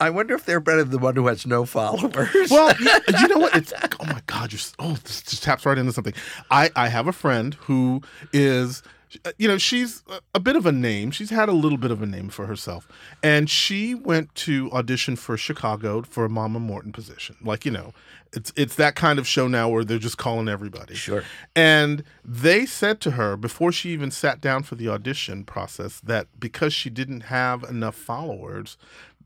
I 0.00 0.10
wonder 0.10 0.34
if 0.34 0.44
they're 0.44 0.60
better 0.60 0.82
than 0.84 0.92
the 0.92 0.98
one 0.98 1.16
who 1.16 1.26
has 1.26 1.46
no 1.46 1.64
followers. 1.64 2.50
Well, 2.50 2.74
you, 2.80 3.28
know 3.28 3.38
what? 3.38 3.56
It's 3.56 3.72
oh 4.00 4.04
my 4.06 4.22
god! 4.26 4.52
You're 4.52 4.60
oh, 4.78 4.96
this 5.04 5.22
just 5.22 5.42
taps 5.42 5.66
right 5.66 5.76
into 5.78 5.92
something. 5.92 6.14
I 6.50 6.70
I 6.76 6.88
have 6.88 7.08
a 7.08 7.12
friend 7.12 7.54
who 7.62 8.02
is, 8.32 8.82
uh, 9.24 9.32
you 9.38 9.48
know, 9.48 9.58
she's 9.58 10.04
a- 10.08 10.20
a 10.36 10.40
bit 10.40 10.54
of 10.54 10.66
a 10.66 10.72
name. 10.72 11.10
She's 11.10 11.30
had 11.30 11.48
a 11.48 11.52
little 11.52 11.78
bit 11.78 11.90
of 11.90 12.00
a 12.00 12.06
name 12.06 12.28
for 12.28 12.46
herself, 12.46 12.86
and 13.24 13.50
she 13.50 13.94
went 13.94 14.32
to 14.36 14.70
audition 14.72 15.16
for 15.16 15.36
Chicago 15.36 16.02
for 16.02 16.24
a 16.24 16.28
Mama 16.30 16.60
Morton 16.60 16.92
position. 16.92 17.36
Like 17.42 17.64
you 17.64 17.72
know, 17.72 17.92
it's 18.32 18.52
it's 18.56 18.76
that 18.76 18.94
kind 18.94 19.18
of 19.18 19.26
show 19.26 19.48
now 19.48 19.68
where 19.68 19.84
they're 19.84 19.98
just 19.98 20.18
calling 20.18 20.48
everybody. 20.48 20.94
Sure. 20.94 21.24
And 21.56 22.04
they 22.24 22.66
said 22.66 23.00
to 23.00 23.12
her 23.12 23.36
before 23.36 23.72
she 23.72 23.90
even 23.90 24.10
sat 24.10 24.40
down 24.40 24.62
for 24.62 24.74
the 24.74 24.88
audition 24.88 25.44
process 25.44 26.00
that 26.00 26.28
because 26.38 26.72
she 26.72 26.90
didn't 26.90 27.22
have 27.22 27.64
enough 27.64 27.94
followers, 27.96 28.76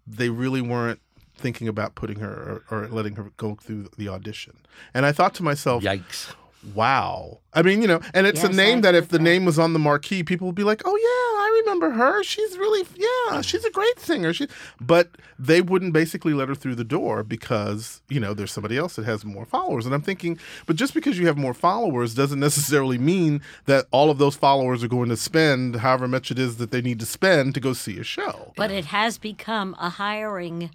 they 0.07 0.29
really 0.29 0.61
weren't 0.61 1.01
thinking 1.35 1.69
about 1.69 1.95
putting 1.95 2.21
her 2.21 2.63
or, 2.71 2.85
or 2.85 2.89
letting 2.89 3.17
her 3.17 3.33
go 3.37 3.55
through 3.57 3.89
the 3.97 4.09
audition. 4.09 4.55
And 4.95 5.05
I 5.07 5.13
thought 5.13 5.35
to 5.35 5.43
myself, 5.43 5.83
Yikes. 5.83 6.35
Wow. 6.75 7.39
I 7.55 7.63
mean, 7.63 7.83
you 7.83 7.89
know, 7.89 8.01
and 8.15 8.27
it's 8.27 8.43
a 8.43 8.49
name 8.49 8.81
that 8.81 8.95
if 8.95 9.09
the 9.09 9.19
that. 9.19 9.25
name 9.25 9.45
was 9.45 9.59
on 9.59 9.73
the 9.75 9.79
marquee, 9.79 10.23
people 10.23 10.47
would 10.47 10.55
be 10.55 10.65
like, 10.65 10.83
"Oh 10.85 10.97
yeah, 10.97 11.43
I 11.43 11.63
remember 11.65 11.91
her. 11.91 12.23
She's 12.23 12.57
really 12.57 12.87
yeah, 12.97 13.43
she's 13.43 13.65
a 13.65 13.71
great 13.71 14.01
singer." 14.01 14.33
She 14.33 14.49
but 14.81 15.11
they 15.39 15.61
wouldn't 15.61 15.93
basically 15.93 16.33
let 16.35 16.49
her 16.49 16.55
through 16.55 16.77
the 16.77 16.85
door 16.85 17.23
because, 17.23 18.01
you 18.09 18.21
know, 18.21 18.33
there's 18.33 18.53
somebody 18.53 18.79
else 18.79 18.97
that 18.97 19.05
has 19.05 19.25
more 19.25 19.45
followers. 19.45 19.85
And 19.85 19.95
I'm 19.95 20.03
thinking, 20.03 20.39
but 20.67 20.77
just 20.77 20.95
because 20.95 21.19
you 21.19 21.27
have 21.27 21.37
more 21.37 21.53
followers 21.55 22.15
doesn't 22.15 22.41
necessarily 22.41 22.97
mean 22.97 23.43
that 23.67 23.87
all 23.91 24.11
of 24.11 24.19
those 24.19 24.37
followers 24.37 24.85
are 24.85 24.89
going 24.89 25.09
to 25.09 25.17
spend 25.17 25.77
however 25.77 26.07
much 26.07 26.31
it 26.31 26.39
is 26.39 26.57
that 26.57 26.71
they 26.71 26.81
need 26.81 27.01
to 27.01 27.07
spend 27.07 27.55
to 27.55 27.61
go 27.61 27.73
see 27.73 27.99
a 27.99 28.05
show. 28.05 28.53
but 28.57 28.71
it 28.71 28.87
has 28.87 29.19
become 29.19 29.75
a 29.79 29.91
hiring 29.91 30.71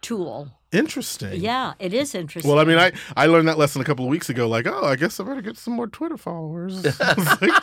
tool 0.00 0.52
Interesting. 0.72 1.40
yeah 1.40 1.72
it 1.80 1.92
is 1.92 2.14
interesting 2.14 2.48
Well, 2.48 2.60
I 2.60 2.64
mean, 2.64 2.78
I, 2.78 2.92
I 3.16 3.26
learned 3.26 3.48
that 3.48 3.58
lesson 3.58 3.80
a 3.82 3.84
couple 3.84 4.04
of 4.04 4.10
weeks 4.10 4.28
ago. 4.30 4.46
Like, 4.48 4.66
oh, 4.68 4.84
I 4.86 4.94
guess 4.96 5.18
I 5.18 5.24
better 5.24 5.40
get 5.42 5.56
some 5.56 5.74
more 5.74 5.88
Twitter 5.88 6.16
followers. 6.16 6.84
Like, 7.40 7.62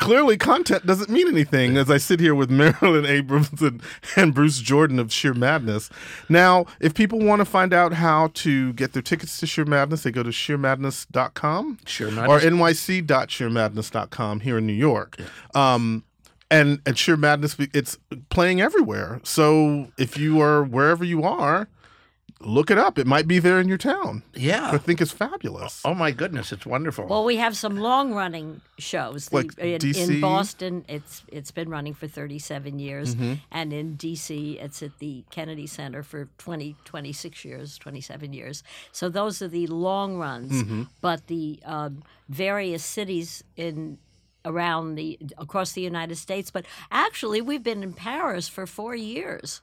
clearly, 0.00 0.36
content 0.36 0.86
doesn't 0.86 1.08
mean 1.10 1.26
anything. 1.28 1.76
As 1.76 1.90
I 1.90 1.96
sit 1.96 2.20
here 2.20 2.34
with 2.34 2.50
Marilyn 2.50 3.06
Abrams 3.06 3.60
and, 3.62 3.82
and 4.16 4.34
Bruce 4.34 4.60
Jordan 4.60 4.98
of 4.98 5.12
Shear 5.12 5.34
Madness. 5.34 5.90
Now, 6.28 6.66
if 6.80 6.94
people 6.94 7.18
want 7.18 7.40
to 7.40 7.44
find 7.44 7.72
out 7.72 7.94
how 7.94 8.30
to 8.34 8.72
get 8.74 8.92
their 8.92 9.02
tickets 9.02 9.38
to 9.40 9.46
Shear 9.46 9.64
Madness, 9.64 10.02
they 10.02 10.10
go 10.12 10.22
to 10.22 10.30
shearmadness.com 10.30 11.78
Sheer 11.86 12.08
or 12.08 12.10
Madness. 12.12 12.44
nyc.shearmadness.com 12.44 14.40
here 14.40 14.58
in 14.58 14.66
New 14.66 14.72
York. 14.72 15.16
Um, 15.54 16.04
and 16.50 16.80
and 16.86 16.96
Shear 16.98 17.16
Madness, 17.16 17.56
it's 17.72 17.98
playing 18.28 18.60
everywhere. 18.60 19.20
So 19.24 19.88
if 19.98 20.16
you 20.18 20.40
are 20.40 20.62
wherever 20.62 21.04
you 21.04 21.22
are, 21.22 21.68
look 22.40 22.70
it 22.70 22.78
up. 22.78 22.98
It 22.98 23.06
might 23.06 23.26
be 23.26 23.38
there 23.38 23.58
in 23.60 23.68
your 23.68 23.78
town. 23.78 24.22
Yeah. 24.34 24.70
I 24.72 24.78
think 24.78 25.00
it's 25.00 25.12
fabulous. 25.12 25.80
Oh 25.84 25.94
my 25.94 26.10
goodness, 26.10 26.52
it's 26.52 26.66
wonderful. 26.66 27.06
well 27.06 27.24
we 27.24 27.36
have 27.36 27.56
some 27.56 27.76
long 27.78 28.12
running 28.14 28.60
shows 28.78 29.28
The- 29.28 29.36
Like 29.36 29.58
in, 29.58 29.78
DC? 29.80 30.08
in 30.14 30.20
boston 30.20 30.84
it's 30.88 31.22
it's 31.28 31.52
been 31.52 31.68
running 31.70 31.94
for 31.94 32.08
37 32.08 32.78
years 32.80 33.14
Mm-hmm. 33.14 33.34
and 33.52 33.72
in 33.72 33.96
dc 33.96 34.30
it's 34.60 34.82
at 34.82 34.98
the 34.98 35.24
kennedy 35.30 35.66
center 35.68 36.02
for 36.02 36.28
20 36.38 36.74
26 36.84 37.44
years 37.44 37.78
27 37.78 38.32
years 38.32 38.64
so 38.90 39.08
those 39.08 39.40
are 39.40 39.48
the 39.48 39.66
long 39.68 40.16
runs 40.16 40.52
Mm-hmm. 40.52 40.82
but 41.00 41.28
the 41.28 41.60
um, 41.64 42.02
various 42.28 42.84
cities 42.84 43.44
in 43.56 43.98
around 44.44 44.96
the 44.96 45.18
across 45.38 45.72
the 45.72 45.80
united 45.82 46.16
states 46.16 46.50
but 46.50 46.66
actually 46.90 47.40
we've 47.40 47.62
been 47.62 47.82
in 47.84 47.92
paris 47.92 48.48
for 48.48 48.66
four 48.66 48.94
years 48.96 49.60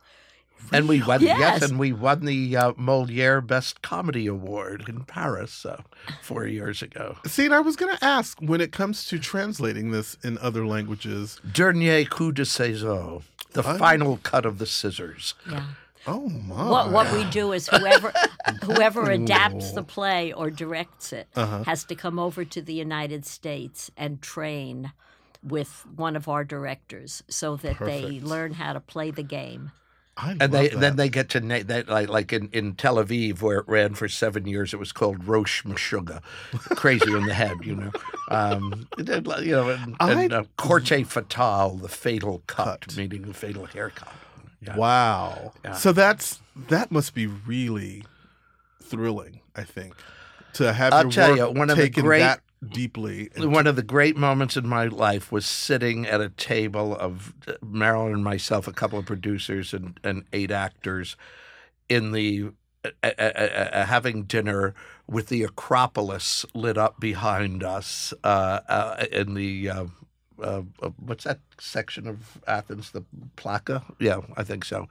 and 0.72 0.88
we 0.88 1.02
won, 1.02 1.22
yes. 1.22 1.40
Yes. 1.40 1.70
and 1.70 1.80
we 1.80 1.92
won 1.92 2.26
the 2.26 2.56
uh, 2.56 2.74
Moliere 2.78 3.42
Best 3.42 3.82
Comedy 3.82 4.28
Award 4.28 4.86
in 4.88 5.04
Paris 5.04 5.66
uh, 5.66 5.82
four 6.22 6.48
years 6.48 6.82
ago. 6.82 7.18
See, 7.26 7.46
and 7.46 7.54
I 7.54 7.60
was 7.60 7.76
going 7.76 7.96
to 7.96 8.04
ask 8.04 8.40
when 8.40 8.62
it 8.62 8.72
comes 8.72 9.06
to 9.06 9.20
translating 9.20 9.92
this 9.92 10.18
in 10.24 10.38
other 10.38 10.66
languages. 10.66 11.40
Dernier 11.52 12.06
coup 12.06 12.32
de 12.32 12.46
ciseaux, 12.46 13.24
the 13.52 13.64
final 13.64 14.18
cut 14.24 14.46
of 14.46 14.58
the 14.60 14.66
scissors. 14.66 15.34
yeah 15.50 15.66
Oh 16.08 16.30
my! 16.30 16.68
What 16.68 16.92
what 16.92 17.14
we 17.14 17.24
do 17.30 17.52
is 17.52 17.68
whoever 17.68 18.12
whoever 18.64 19.12
adapts 19.12 19.72
the 19.72 19.84
play 19.84 20.34
or 20.34 20.50
directs 20.50 21.14
it 21.14 21.28
has 21.36 21.84
to 21.86 21.96
come 21.96 22.18
over 22.18 22.44
to 22.44 22.62
the 22.62 22.74
United 22.74 23.26
States 23.26 23.92
and 23.96 24.22
train 24.22 24.94
with 25.44 25.86
one 25.96 26.16
of 26.16 26.28
our 26.28 26.44
directors 26.44 27.24
so 27.28 27.56
that 27.58 27.78
they 27.80 28.20
learn 28.20 28.54
how 28.54 28.74
to 28.74 28.80
play 28.80 29.12
the 29.12 29.24
game. 29.24 29.72
I 30.22 30.38
and 30.40 30.52
they 30.54 30.70
love 30.70 30.80
then 30.82 30.96
they 30.98 31.10
get 31.10 31.30
to 31.30 31.40
na- 31.42 31.64
that 31.66 31.90
like 31.90 32.10
like 32.10 32.32
in, 32.34 32.50
in 32.52 32.76
Tel 32.76 32.96
Aviv 32.96 33.42
where 33.42 33.60
it 33.60 33.68
ran 33.68 33.96
for 33.96 34.08
seven 34.08 34.46
years. 34.46 34.74
It 34.74 34.78
was 34.78 34.92
called 34.92 35.26
Rosh 35.28 35.64
Meshuggah, 35.64 36.22
crazy 36.76 37.12
in 37.16 37.26
the 37.26 37.34
head, 37.34 37.58
you 37.64 37.76
know. 37.76 37.92
Um, 38.30 38.88
like, 38.98 39.42
you 39.42 39.52
know, 39.52 39.70
and, 39.70 39.96
and 40.00 40.34
uh, 40.34 40.44
Corte 40.58 41.06
Fatal, 41.08 41.76
the 41.78 41.90
fatal 41.90 42.42
cut, 42.48 42.82
Cut. 42.82 42.98
meaning 42.98 43.24
the 43.24 43.34
fatal 43.34 43.66
haircut. 43.66 44.14
Yeah. 44.62 44.78
Wow. 44.78 45.54
Yeah. 45.66 45.74
So 45.74 45.92
that's 45.92 46.40
that 46.70 46.92
must 46.92 47.14
be 47.16 47.26
really 47.28 48.04
thrilling. 48.82 49.40
I 49.56 49.64
think 49.64 49.96
to 50.54 50.72
have 50.72 50.94
I'll 50.94 51.04
your 51.04 51.12
tell 51.12 51.30
work 51.32 51.38
you, 51.40 51.60
one 51.60 51.70
of 51.70 51.78
the 51.78 51.90
great- 51.90 52.20
that 52.20 52.42
deeply. 52.68 53.30
One 53.38 53.68
of 53.68 53.76
the 53.76 53.84
great 53.84 54.16
moments 54.16 54.56
in 54.56 54.68
my 54.68 54.86
life 54.86 55.32
was 55.32 55.46
sitting 55.46 56.06
at 56.06 56.22
a 56.22 56.30
table 56.30 56.96
of 56.96 57.34
uh, 57.48 57.54
Marilyn 57.64 58.14
and 58.14 58.24
myself, 58.24 58.68
a 58.68 58.74
couple 58.74 59.00
of 59.00 59.06
producers, 59.06 59.74
and, 59.74 60.00
and 60.04 60.26
eight 60.32 60.52
actors 60.52 61.16
in 61.90 62.12
the 62.12 62.52
uh, 62.84 62.90
uh, 63.04 63.12
uh, 63.20 63.20
uh, 63.22 63.86
having 63.86 64.24
dinner 64.24 64.74
with 65.08 65.28
the 65.28 65.44
Acropolis 65.44 66.46
lit 66.54 66.78
up 66.78 67.00
behind 67.00 67.64
us 67.64 68.14
uh, 68.24 68.60
uh, 68.68 69.06
in 69.12 69.34
the. 69.34 69.72
Uh, 70.42 70.64
uh, 70.82 70.90
what's 70.98 71.24
that 71.24 71.40
section 71.60 72.08
of 72.08 72.40
Athens? 72.48 72.92
The 72.92 73.04
Plaka? 73.38 73.84
Yeah, 74.00 74.22
I 74.36 74.44
think 74.44 74.66
so. 74.66 74.88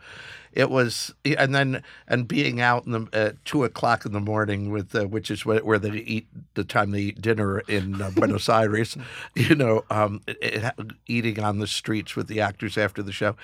It 0.52 0.70
was, 0.70 1.14
and 1.24 1.54
then 1.54 1.82
and 2.08 2.26
being 2.26 2.60
out 2.60 2.86
in 2.86 2.92
the 2.92 3.08
at 3.12 3.44
two 3.44 3.64
o'clock 3.64 4.04
in 4.04 4.12
the 4.12 4.20
morning 4.20 4.70
with 4.70 4.94
uh, 4.94 5.06
which 5.06 5.30
is 5.30 5.44
where, 5.44 5.64
where 5.64 5.78
they 5.78 5.90
eat 5.90 6.26
the 6.54 6.64
time 6.64 6.90
they 6.90 7.00
eat 7.00 7.20
dinner 7.20 7.60
in 7.60 8.00
uh, 8.00 8.10
Buenos 8.14 8.48
Aires. 8.48 8.96
You 9.34 9.54
know, 9.54 9.84
um, 9.90 10.22
it, 10.26 10.38
it, 10.42 10.74
eating 11.06 11.40
on 11.40 11.58
the 11.58 11.66
streets 11.66 12.16
with 12.16 12.28
the 12.28 12.40
actors 12.40 12.78
after 12.78 13.02
the 13.02 13.12
show, 13.12 13.36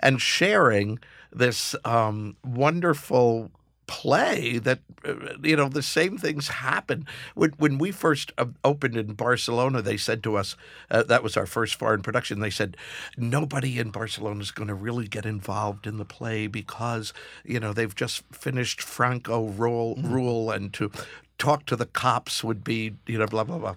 and 0.00 0.20
sharing 0.20 0.98
this 1.32 1.74
um, 1.84 2.36
wonderful 2.44 3.50
play 3.88 4.58
that 4.58 4.80
uh, 5.04 5.14
you 5.42 5.56
know 5.56 5.68
the 5.68 5.82
same 5.82 6.16
things 6.16 6.48
happen. 6.48 7.06
When 7.34 7.50
when 7.58 7.78
we 7.78 7.90
first 7.90 8.32
uh, 8.38 8.46
opened 8.62 8.96
in 8.96 9.14
Barcelona 9.14 9.82
they 9.82 9.96
said 9.96 10.22
to 10.22 10.36
us 10.36 10.54
uh, 10.90 11.02
that 11.04 11.24
was 11.24 11.36
our 11.36 11.46
first 11.46 11.74
foreign 11.74 12.02
production 12.02 12.38
they 12.38 12.50
said 12.50 12.76
nobody 13.16 13.80
in 13.80 13.90
Barcelona 13.90 14.40
is 14.40 14.52
going 14.52 14.68
to 14.68 14.74
really 14.74 15.08
get 15.08 15.26
involved 15.26 15.86
in 15.86 15.96
the 15.96 16.04
play 16.04 16.46
because 16.46 17.12
you 17.44 17.58
know 17.58 17.72
they've 17.72 17.94
just 17.94 18.22
finished 18.30 18.80
Franco 18.80 19.46
rule 19.46 19.96
rule 19.96 20.50
and 20.52 20.72
to 20.74 20.92
talk 21.38 21.64
to 21.66 21.74
the 21.74 21.86
cops 21.86 22.44
would 22.44 22.62
be 22.62 22.94
you 23.06 23.18
know 23.18 23.26
blah 23.26 23.44
blah 23.44 23.58
blah. 23.58 23.74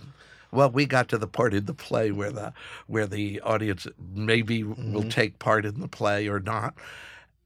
Well, 0.52 0.70
we 0.70 0.86
got 0.86 1.08
to 1.10 1.18
the 1.18 1.28
part 1.28 1.54
in 1.54 1.66
the 1.66 1.74
play 1.74 2.12
where 2.12 2.32
the 2.32 2.54
where 2.88 3.08
the 3.08 3.40
audience 3.42 3.88
maybe 4.14 4.64
will 4.64 5.10
take 5.10 5.40
part 5.40 5.66
in 5.66 5.80
the 5.80 5.88
play 5.88 6.28
or 6.28 6.40
not. 6.40 6.76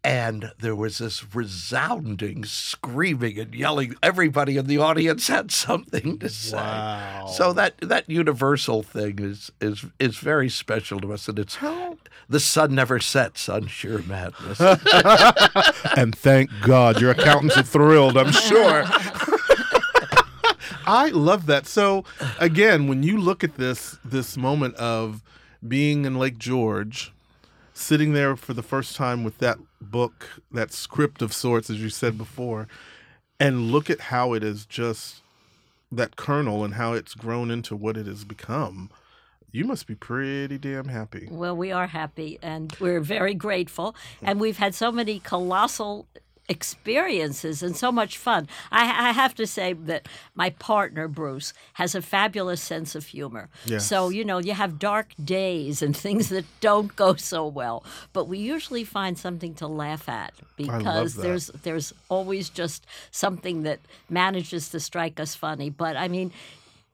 And 0.05 0.51
there 0.59 0.75
was 0.75 0.99
this 0.99 1.33
resounding 1.33 2.45
screaming 2.45 3.39
and 3.39 3.55
yelling. 3.55 3.95
Everybody 4.03 4.55
in 4.55 4.67
the 4.67 4.77
audience 4.77 5.27
had 5.27 5.49
something 5.49 6.19
to 6.19 6.29
say. 6.29 6.57
Wow. 6.57 7.25
So 7.33 7.53
that 7.53 7.79
that 7.79 8.07
universal 8.07 8.83
thing 8.83 9.17
is 9.17 9.51
is 9.59 9.83
is 9.97 10.17
very 10.17 10.47
special 10.47 10.99
to 10.99 11.11
us, 11.11 11.27
and 11.27 11.39
it's 11.39 11.57
the 12.29 12.39
sun 12.39 12.75
never 12.75 12.99
sets 12.99 13.49
on 13.49 13.65
shear 13.65 13.97
madness. 14.03 14.59
and 15.97 16.15
thank 16.15 16.51
God 16.61 17.01
your 17.01 17.09
accountants 17.09 17.57
are 17.57 17.63
thrilled, 17.63 18.15
I'm 18.15 18.31
sure. 18.31 18.83
I 20.85 21.09
love 21.13 21.47
that. 21.47 21.65
So 21.65 22.05
again, 22.39 22.87
when 22.87 23.01
you 23.01 23.17
look 23.17 23.43
at 23.43 23.55
this 23.55 23.97
this 24.05 24.37
moment 24.37 24.75
of 24.75 25.23
being 25.67 26.05
in 26.05 26.19
Lake 26.19 26.37
George, 26.37 27.11
sitting 27.73 28.13
there 28.13 28.35
for 28.35 28.53
the 28.53 28.61
first 28.61 28.95
time 28.95 29.23
with 29.23 29.39
that 29.39 29.57
book, 29.91 30.41
that 30.51 30.71
script 30.71 31.21
of 31.21 31.33
sorts, 31.33 31.69
as 31.69 31.81
you 31.81 31.89
said 31.89 32.17
before, 32.17 32.67
and 33.39 33.71
look 33.71 33.89
at 33.89 34.01
how 34.01 34.33
it 34.33 34.43
is 34.43 34.65
just 34.65 35.21
that 35.91 36.15
kernel 36.15 36.63
and 36.63 36.75
how 36.75 36.93
it's 36.93 37.13
grown 37.13 37.51
into 37.51 37.75
what 37.75 37.97
it 37.97 38.05
has 38.07 38.23
become. 38.23 38.89
You 39.51 39.63
must 39.63 39.87
be 39.87 39.95
pretty 39.95 40.57
damn 40.57 40.89
happy. 40.89 41.29
Well, 41.31 41.55
we 41.55 41.71
are 41.71 41.87
happy 41.87 42.37
and 42.41 42.75
we're 42.79 42.99
very 42.99 43.33
grateful. 43.33 43.95
And 44.21 44.39
we've 44.39 44.57
had 44.57 44.75
so 44.75 44.91
many 44.91 45.19
colossal 45.19 46.07
experiences 46.47 47.63
and 47.63 47.75
so 47.75 47.91
much 47.91 48.17
fun. 48.17 48.47
I, 48.71 49.09
I 49.09 49.11
have 49.11 49.35
to 49.35 49.47
say 49.47 49.73
that 49.73 50.07
my 50.35 50.51
partner, 50.51 51.07
Bruce, 51.07 51.53
has 51.73 51.95
a 51.95 52.01
fabulous 52.01 52.61
sense 52.61 52.95
of 52.95 53.07
humor. 53.07 53.49
Yes. 53.65 53.87
So, 53.87 54.09
you 54.09 54.23
know, 54.23 54.37
you 54.37 54.53
have 54.53 54.79
dark 54.79 55.13
days 55.23 55.81
and 55.81 55.95
things 56.05 56.29
that 56.29 56.45
don't 56.59 56.95
go 56.95 57.15
so 57.15 57.45
well, 57.47 57.83
but 58.13 58.25
we 58.25 58.37
usually 58.37 58.83
find 58.83 59.17
something 59.17 59.53
to 59.55 59.67
laugh 59.67 60.07
at 60.07 60.33
because 60.55 61.15
there's 61.15 61.47
there's 61.47 61.93
always 62.09 62.49
just 62.49 62.85
something 63.11 63.63
that 63.63 63.79
manages 64.09 64.69
to 64.69 64.79
strike 64.79 65.19
us 65.19 65.35
funny. 65.35 65.69
But 65.69 65.97
I 65.97 66.07
mean, 66.07 66.31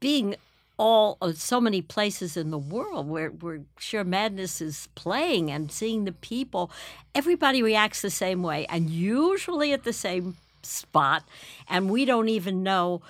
being 0.00 0.36
all 0.78 1.18
uh, 1.20 1.32
so 1.32 1.60
many 1.60 1.82
places 1.82 2.36
in 2.36 2.50
the 2.50 2.58
world 2.58 3.08
where 3.08 3.28
where 3.28 3.60
shear 3.78 4.04
madness 4.04 4.60
is 4.60 4.88
playing 4.94 5.50
and 5.50 5.70
seeing 5.70 6.04
the 6.04 6.12
people 6.12 6.70
everybody 7.14 7.62
reacts 7.62 8.00
the 8.02 8.10
same 8.10 8.42
way 8.42 8.66
and 8.68 8.88
usually 8.90 9.72
at 9.72 9.84
the 9.84 9.92
same 9.92 10.36
spot 10.62 11.24
and 11.68 11.90
we 11.90 12.04
don't 12.04 12.28
even 12.28 12.62
know 12.62 13.02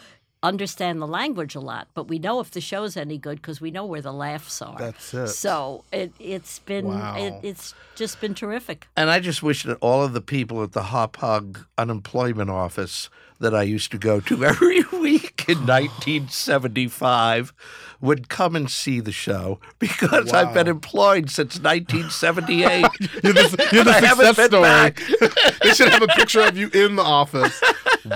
understand 0.42 1.00
the 1.00 1.06
language 1.06 1.54
a 1.54 1.60
lot 1.60 1.86
but 1.94 2.08
we 2.08 2.18
know 2.18 2.40
if 2.40 2.50
the 2.50 2.60
show's 2.60 2.96
any 2.96 3.16
good 3.16 3.36
because 3.36 3.60
we 3.60 3.70
know 3.70 3.84
where 3.84 4.00
the 4.00 4.12
laughs 4.12 4.60
are 4.60 4.76
That's 4.76 5.14
it. 5.14 5.28
so 5.28 5.84
it, 5.92 6.12
it's 6.18 6.58
been 6.58 6.86
Wow. 6.86 7.14
it, 7.16 7.34
it's 7.44 7.74
just 7.94 8.20
been 8.20 8.34
terrific 8.34 8.88
And 8.96 9.08
I 9.08 9.20
just 9.20 9.40
wish 9.44 9.62
that 9.62 9.78
all 9.80 10.02
of 10.02 10.14
the 10.14 10.20
people 10.20 10.62
at 10.64 10.72
the 10.72 10.82
Hop 10.84 11.16
Hog 11.18 11.60
unemployment 11.78 12.50
office 12.50 13.08
that 13.42 13.54
I 13.54 13.62
used 13.64 13.90
to 13.92 13.98
go 13.98 14.20
to 14.20 14.44
every 14.52 14.82
week 14.92 15.44
in 15.48 15.58
1975 15.66 17.52
would 18.00 18.28
come 18.28 18.56
and 18.56 18.68
see 18.68 18.98
the 18.98 19.12
show 19.12 19.60
because 19.78 20.32
I've 20.32 20.52
been 20.52 20.66
employed 20.66 21.30
since 21.30 21.60
1978. 21.60 22.84
You're 23.22 23.32
the, 23.32 23.68
you're 23.72 23.84
the 23.84 23.90
I 23.92 24.00
haven't 24.00 24.26
success 24.26 24.36
been 24.36 24.46
story. 24.48 24.62
back. 24.62 25.02
they 25.62 25.70
should 25.70 25.88
have 25.90 26.02
a 26.02 26.08
picture 26.08 26.40
of 26.40 26.56
you 26.56 26.68
in 26.74 26.96
the 26.96 27.02
office. 27.02 27.60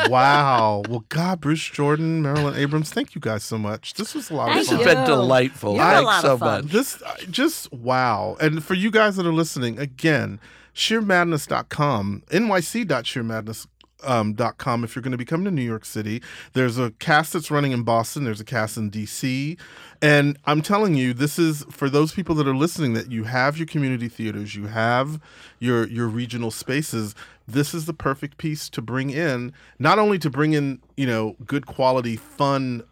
Wow. 0.08 0.82
Well, 0.88 1.04
God, 1.08 1.40
Bruce 1.40 1.62
Jordan, 1.70 2.20
Marilyn 2.22 2.56
Abrams, 2.56 2.90
thank 2.92 3.14
you 3.14 3.20
guys 3.20 3.44
so 3.44 3.58
much. 3.58 3.94
This 3.94 4.12
was 4.14 4.30
a 4.30 4.34
lot 4.34 4.46
Thank 4.48 4.58
this 4.60 4.72
of 4.72 4.78
has 4.78 4.86
fun. 4.86 4.96
you. 4.96 5.02
been 5.02 5.06
delightful. 5.06 5.74
You're 5.76 5.82
a 5.84 5.86
Thanks 5.86 6.04
lot 6.06 6.22
so 6.22 6.32
of 6.34 6.40
fun. 6.40 6.64
much. 6.64 6.72
This 6.72 7.00
just 7.30 7.72
wow. 7.72 8.36
And 8.40 8.64
for 8.64 8.74
you 8.74 8.90
guys 8.90 9.14
that 9.16 9.26
are 9.26 9.32
listening, 9.32 9.78
again, 9.78 10.40
shearmadness.com, 10.74 12.22
nyc.shearmadness. 12.30 13.66
Um, 14.04 14.34
dot 14.34 14.58
com 14.58 14.84
if 14.84 14.94
you're 14.94 15.02
going 15.02 15.12
to 15.12 15.18
be 15.18 15.24
coming 15.24 15.46
to 15.46 15.50
New 15.50 15.62
York 15.62 15.86
City. 15.86 16.22
There's 16.52 16.76
a 16.76 16.90
cast 16.98 17.32
that's 17.32 17.50
running 17.50 17.72
in 17.72 17.82
Boston. 17.82 18.24
There's 18.24 18.40
a 18.40 18.44
cast 18.44 18.76
in 18.76 18.90
DC. 18.90 19.58
And 20.02 20.38
I'm 20.44 20.60
telling 20.60 20.94
you, 20.94 21.14
this 21.14 21.38
is 21.38 21.64
for 21.70 21.88
those 21.88 22.12
people 22.12 22.34
that 22.34 22.46
are 22.46 22.54
listening 22.54 22.92
that 22.92 23.10
you 23.10 23.24
have 23.24 23.56
your 23.56 23.66
community 23.66 24.08
theaters, 24.08 24.54
you 24.54 24.66
have 24.66 25.18
your 25.58 25.88
your 25.88 26.08
regional 26.08 26.50
spaces. 26.50 27.14
This 27.48 27.72
is 27.72 27.86
the 27.86 27.94
perfect 27.94 28.36
piece 28.38 28.68
to 28.70 28.82
bring 28.82 29.10
in, 29.10 29.52
not 29.78 29.98
only 29.98 30.18
to 30.18 30.28
bring 30.28 30.52
in, 30.52 30.80
you 30.96 31.06
know, 31.06 31.36
good 31.46 31.66
quality, 31.66 32.16
fun 32.16 32.82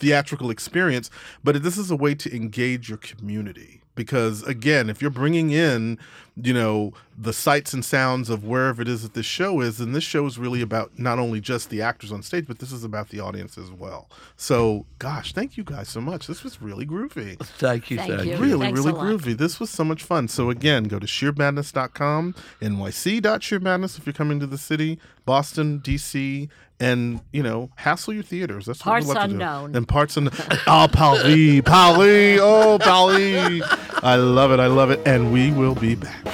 theatrical 0.00 0.50
experience, 0.50 1.10
but 1.42 1.62
this 1.62 1.76
is 1.76 1.90
a 1.90 1.96
way 1.96 2.14
to 2.14 2.34
engage 2.34 2.88
your 2.88 2.98
community. 2.98 3.82
Because 4.00 4.42
again, 4.44 4.88
if 4.88 5.02
you're 5.02 5.10
bringing 5.10 5.50
in, 5.50 5.98
you 6.36 6.54
know, 6.54 6.94
the 7.18 7.34
sights 7.34 7.74
and 7.74 7.84
sounds 7.84 8.30
of 8.30 8.44
wherever 8.44 8.80
it 8.80 8.88
is 8.88 9.02
that 9.02 9.12
this 9.12 9.26
show 9.26 9.60
is, 9.60 9.76
then 9.76 9.92
this 9.92 10.04
show 10.04 10.24
is 10.24 10.38
really 10.38 10.62
about 10.62 10.98
not 10.98 11.18
only 11.18 11.38
just 11.38 11.68
the 11.68 11.82
actors 11.82 12.10
on 12.10 12.22
stage, 12.22 12.46
but 12.46 12.60
this 12.60 12.72
is 12.72 12.82
about 12.82 13.10
the 13.10 13.20
audience 13.20 13.58
as 13.58 13.70
well. 13.70 14.08
So, 14.36 14.86
gosh, 14.98 15.34
thank 15.34 15.58
you 15.58 15.64
guys 15.64 15.90
so 15.90 16.00
much. 16.00 16.26
This 16.26 16.42
was 16.42 16.62
really 16.62 16.86
groovy. 16.86 17.38
Thank 17.38 17.90
you. 17.90 17.98
Thank 17.98 18.10
Thank 18.10 18.24
you. 18.24 18.32
you. 18.32 18.38
Really, 18.38 18.66
Thanks 18.66 18.80
really 18.80 18.92
groovy. 18.94 19.36
This 19.36 19.60
was 19.60 19.68
so 19.68 19.84
much 19.84 20.02
fun. 20.02 20.28
So 20.28 20.48
again, 20.48 20.84
go 20.84 20.98
to 20.98 21.06
shearmadness.com, 21.06 22.34
nyc.shearmadness 22.62 23.98
if 23.98 24.06
you're 24.06 24.14
coming 24.14 24.40
to 24.40 24.46
the 24.46 24.58
city, 24.58 24.98
Boston, 25.26 25.80
DC, 25.80 26.48
and 26.80 27.20
you 27.32 27.42
know, 27.42 27.70
hassle 27.76 28.14
your 28.14 28.22
theaters. 28.22 28.66
That's 28.66 28.80
what 28.80 28.92
Parts 28.92 29.06
we 29.06 29.14
love 29.14 29.24
to 29.28 29.30
unknown. 29.30 29.72
do. 29.72 29.78
And 29.78 29.86
parts 29.88 30.16
unknown. 30.16 30.32
Ah, 30.66 30.84
oh, 30.84 30.88
Pauli, 30.92 31.62
Pauli, 31.62 32.38
oh, 32.40 32.78
Pauli. 32.80 33.62
I 34.02 34.16
love 34.16 34.50
it. 34.52 34.60
I 34.60 34.66
love 34.66 34.90
it. 34.90 35.00
And 35.06 35.32
we 35.32 35.50
will 35.52 35.74
be 35.74 35.94
back. 35.94 36.24